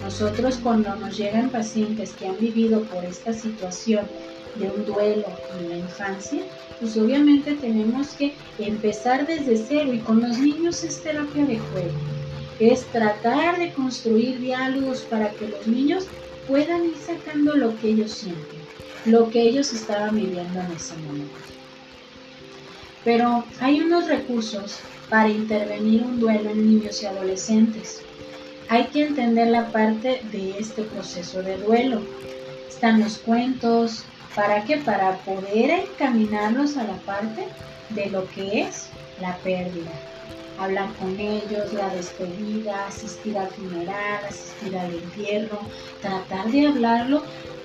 Nosotros 0.02 0.58
cuando 0.62 0.96
nos 0.96 1.18
llegan 1.18 1.50
pacientes 1.50 2.14
que 2.14 2.28
han 2.28 2.40
vivido 2.40 2.84
por 2.84 3.04
esta 3.06 3.34
situación 3.34 4.08
de 4.56 4.70
un 4.70 4.86
duelo 4.86 5.28
en 5.60 5.70
la 5.70 5.78
infancia, 5.78 6.44
pues 6.80 6.98
obviamente 6.98 7.56
tenemos 7.56 8.10
que 8.10 8.36
empezar 8.60 9.26
desde 9.26 9.58
cero 9.58 9.94
y 9.94 10.00
con 10.00 10.22
los 10.22 10.38
niños 10.38 10.84
es 10.84 11.02
terapia 11.02 11.46
de 11.46 11.60
juego 11.60 12.16
es 12.60 12.86
tratar 12.86 13.60
de 13.60 13.74
construir 13.74 14.40
diálogos 14.40 15.02
para 15.02 15.32
que 15.32 15.48
los 15.48 15.68
niños 15.68 16.08
puedan 16.48 16.86
ir 16.86 16.96
sacando 16.98 17.56
lo 17.56 17.78
que 17.80 17.90
ellos 17.90 18.12
sienten, 18.12 18.60
lo 19.06 19.30
que 19.30 19.42
ellos 19.42 19.74
estaban 19.74 20.16
viviendo 20.16 20.60
en 20.60 20.72
ese 20.72 20.96
momento. 20.98 21.36
Pero 23.04 23.44
hay 23.60 23.82
unos 23.82 24.08
recursos 24.08 24.80
para 25.10 25.30
intervenir 25.30 26.04
un 26.04 26.20
duelo 26.20 26.50
en 26.50 26.68
niños 26.68 27.04
y 27.04 27.06
adolescentes. 27.06 28.04
Hay 28.68 28.86
que 28.86 29.06
entender 29.06 29.50
la 29.50 29.72
parte 29.72 30.22
de 30.32 30.58
este 30.58 30.84
proceso 30.84 31.44
de 31.44 31.58
duelo. 31.58 32.02
Están 32.68 33.00
los 33.00 33.20
cuentos, 33.20 34.04
¿para 34.36 34.64
qué? 34.64 34.78
Para 34.78 35.18
poder 35.20 35.70
encaminarlos 35.70 36.76
a 36.78 36.84
la 36.84 36.98
parte 37.06 37.46
de 37.90 38.10
lo 38.10 38.28
que 38.32 38.64
es 38.64 38.88
la 39.22 39.38
pérdida, 39.38 39.92
hablar 40.60 40.90
con 41.00 41.20
ellos, 41.20 41.74
la 41.74 41.90
despedida, 41.90 42.88
asistir 42.88 43.38
al 43.38 43.50
funeral, 43.50 44.26
asistir 44.28 44.76
al 44.76 44.96
entierro, 44.96 45.60
tratar 46.02 46.52
de 46.52 46.68
hablarlo 46.68 47.22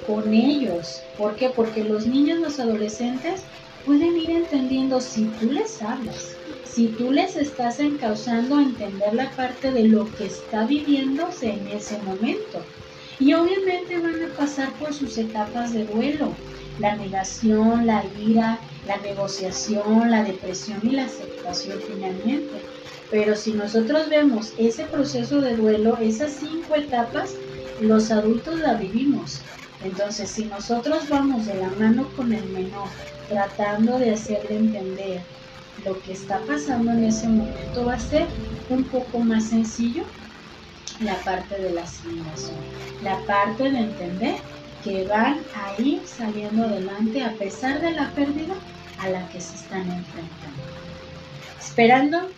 con 0.07 0.35
ellos. 0.35 1.03
¿Por 1.17 1.35
qué? 1.35 1.49
Porque 1.49 1.83
los 1.83 2.07
niños, 2.07 2.41
los 2.41 2.61
adolescentes 2.61 3.43
pueden 3.87 4.19
ir 4.19 4.31
entendiendo 4.31 5.01
si 5.01 5.25
tú 5.41 5.47
les 5.51 5.81
hablas, 5.81 6.37
si 6.73 6.87
tú 6.87 7.11
les 7.11 7.37
estás 7.37 7.81
encauzando 7.81 8.57
a 8.57 8.63
entender 8.63 9.13
la 9.15 9.31
parte 9.33 9.73
de 9.73 9.89
lo 9.89 10.11
que 10.15 10.27
está 10.27 10.65
viviéndose 10.65 11.51
en 11.55 11.67
ese 11.69 11.99
momento. 11.99 12.63
Y 13.19 13.35
obviamente 13.35 13.99
van 13.99 14.23
a 14.23 14.37
pasar 14.37 14.73
por 14.75 14.95
sus 14.95 15.19
etapas 15.19 15.73
de 15.73 15.85
duelo, 15.85 16.33
la 16.79 16.97
negación, 16.97 17.87
la 17.87 18.05
ira, 18.19 18.59
la 18.87 18.97
negociación, 18.99 20.11
la 20.11 20.23
depresión 20.23 20.81
y 20.83 20.91
la 20.91 21.05
aceptación 21.05 21.81
finalmente. 21.87 22.63
Pero 23.11 23.35
si 23.35 23.53
nosotros 23.53 24.09
vemos 24.09 24.53
ese 24.57 24.85
proceso 24.85 25.41
de 25.41 25.57
duelo, 25.57 25.99
esas 26.01 26.33
cinco 26.33 26.77
etapas, 26.77 27.35
los 27.81 28.11
adultos 28.11 28.61
la 28.61 28.75
vivimos. 28.75 29.41
Entonces, 29.85 30.31
si 30.31 30.45
nosotros 30.45 31.09
vamos 31.09 31.47
de 31.47 31.55
la 31.55 31.69
mano 31.71 32.09
con 32.17 32.33
el 32.33 32.45
menor, 32.51 32.89
tratando 33.29 33.99
de 33.99 34.13
hacerle 34.13 34.57
entender 34.57 35.21
lo 35.85 36.01
que 36.03 36.13
está 36.13 36.41
pasando 36.47 36.93
en 36.93 37.05
ese 37.05 37.29
momento, 37.29 37.87
va 37.87 37.95
a 37.95 37.99
ser 38.01 38.27
un 38.69 38.85
poco 38.85 39.19
más 39.21 39.45
sencillo 39.45 40.05
la 41.01 41.17
parte 41.25 41.61
de 41.61 41.71
la 41.73 41.83
asimilación, 41.83 42.59
la 43.03 43.19
parte 43.27 43.71
de 43.71 43.79
entender 43.79 44.37
que 44.85 45.05
van 45.07 45.41
a 45.55 45.81
ir 45.81 46.07
saliendo 46.07 46.65
adelante 46.65 47.23
a 47.23 47.33
pesar 47.35 47.81
de 47.81 47.93
la 47.93 48.11
pérdida 48.11 48.55
a 48.99 49.09
la 49.09 49.29
que 49.29 49.41
se 49.41 49.55
están 49.55 49.91
enfrentando. 49.91 50.63
Esperando 51.59 52.31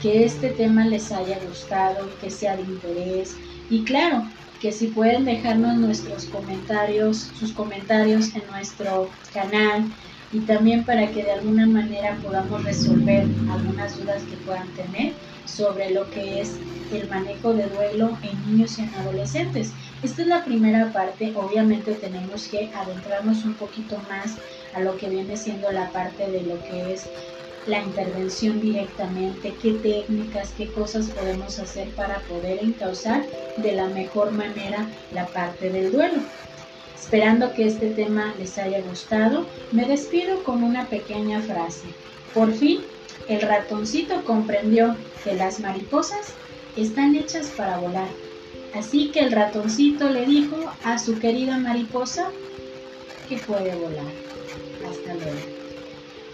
que 0.00 0.24
este 0.24 0.50
tema 0.50 0.84
les 0.86 1.12
haya 1.12 1.38
gustado, 1.46 2.08
que 2.20 2.30
sea 2.30 2.56
de 2.56 2.62
interés 2.62 3.36
y 3.68 3.84
claro, 3.84 4.24
que 4.60 4.72
si 4.72 4.88
pueden 4.88 5.24
dejarnos 5.24 5.76
nuestros 5.76 6.26
comentarios, 6.26 7.30
sus 7.38 7.52
comentarios 7.52 8.34
en 8.34 8.46
nuestro 8.50 9.10
canal 9.32 9.84
y 10.32 10.40
también 10.40 10.84
para 10.84 11.08
que 11.08 11.24
de 11.24 11.32
alguna 11.32 11.66
manera 11.66 12.16
podamos 12.22 12.62
resolver 12.64 13.24
algunas 13.50 13.98
dudas 13.98 14.22
que 14.24 14.36
puedan 14.38 14.68
tener 14.74 15.12
sobre 15.44 15.90
lo 15.90 16.08
que 16.10 16.40
es 16.40 16.56
el 16.92 17.08
manejo 17.08 17.52
de 17.52 17.66
duelo 17.68 18.16
en 18.22 18.50
niños 18.50 18.78
y 18.78 18.82
en 18.82 18.94
adolescentes. 18.94 19.72
Esta 20.02 20.22
es 20.22 20.28
la 20.28 20.44
primera 20.44 20.92
parte, 20.92 21.32
obviamente 21.36 21.94
tenemos 21.94 22.48
que 22.48 22.70
adentrarnos 22.74 23.44
un 23.44 23.54
poquito 23.54 23.98
más 24.08 24.36
a 24.74 24.80
lo 24.80 24.96
que 24.96 25.08
viene 25.08 25.36
siendo 25.36 25.70
la 25.72 25.90
parte 25.90 26.30
de 26.30 26.42
lo 26.42 26.62
que 26.64 26.94
es 26.94 27.08
la 27.66 27.82
intervención 27.82 28.60
directamente, 28.60 29.54
qué 29.60 29.74
técnicas, 29.74 30.52
qué 30.56 30.66
cosas 30.68 31.08
podemos 31.08 31.58
hacer 31.58 31.88
para 31.90 32.20
poder 32.20 32.62
encauzar 32.62 33.22
de 33.58 33.72
la 33.72 33.86
mejor 33.88 34.32
manera 34.32 34.86
la 35.12 35.26
parte 35.26 35.70
del 35.70 35.92
duelo. 35.92 36.20
Esperando 37.00 37.54
que 37.54 37.66
este 37.66 37.90
tema 37.90 38.34
les 38.38 38.58
haya 38.58 38.80
gustado, 38.82 39.46
me 39.72 39.86
despido 39.86 40.44
con 40.44 40.62
una 40.62 40.86
pequeña 40.86 41.40
frase. 41.40 41.88
Por 42.34 42.52
fin, 42.52 42.82
el 43.26 43.40
ratoncito 43.40 44.22
comprendió 44.24 44.94
que 45.24 45.34
las 45.34 45.60
mariposas 45.60 46.34
están 46.76 47.16
hechas 47.16 47.48
para 47.56 47.78
volar. 47.78 48.08
Así 48.74 49.10
que 49.10 49.20
el 49.20 49.32
ratoncito 49.32 50.10
le 50.10 50.26
dijo 50.26 50.56
a 50.84 50.98
su 50.98 51.18
querida 51.18 51.58
mariposa 51.58 52.30
que 53.28 53.38
puede 53.38 53.74
volar. 53.74 54.12
Hasta 54.88 55.14
luego. 55.14 55.59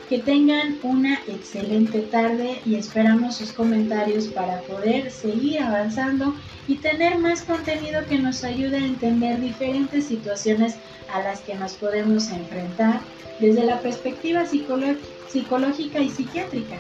Que 0.09 0.19
tengan 0.21 0.79
una 0.85 1.15
excelente 1.27 2.01
tarde 2.03 2.61
y 2.65 2.77
esperamos 2.77 3.37
sus 3.37 3.51
comentarios 3.51 4.29
para 4.29 4.61
poder 4.63 5.11
seguir 5.11 5.61
avanzando 5.61 6.35
y 6.69 6.77
tener 6.77 7.19
más 7.19 7.43
contenido 7.43 8.05
que 8.09 8.19
nos 8.19 8.45
ayude 8.45 8.77
a 8.77 8.87
entender 8.87 9.41
diferentes 9.41 10.05
situaciones 10.05 10.77
a 11.13 11.21
las 11.21 11.41
que 11.41 11.57
nos 11.57 11.75
podemos 11.75 12.31
enfrentar 12.31 13.01
desde 13.41 13.65
la 13.65 13.81
perspectiva 13.81 14.47
psicológica 14.47 15.99
y 16.01 16.11
psiquiátrica. 16.11 16.77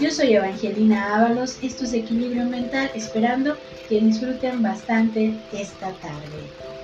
Yo 0.00 0.10
soy 0.10 0.34
Evangelina 0.34 1.16
Ábalos, 1.16 1.58
esto 1.62 1.84
es 1.84 1.92
Equilibrio 1.92 2.44
Mental, 2.44 2.90
esperando 2.94 3.56
que 3.88 4.00
disfruten 4.00 4.62
bastante 4.62 5.34
esta 5.52 5.90
tarde. 5.94 6.79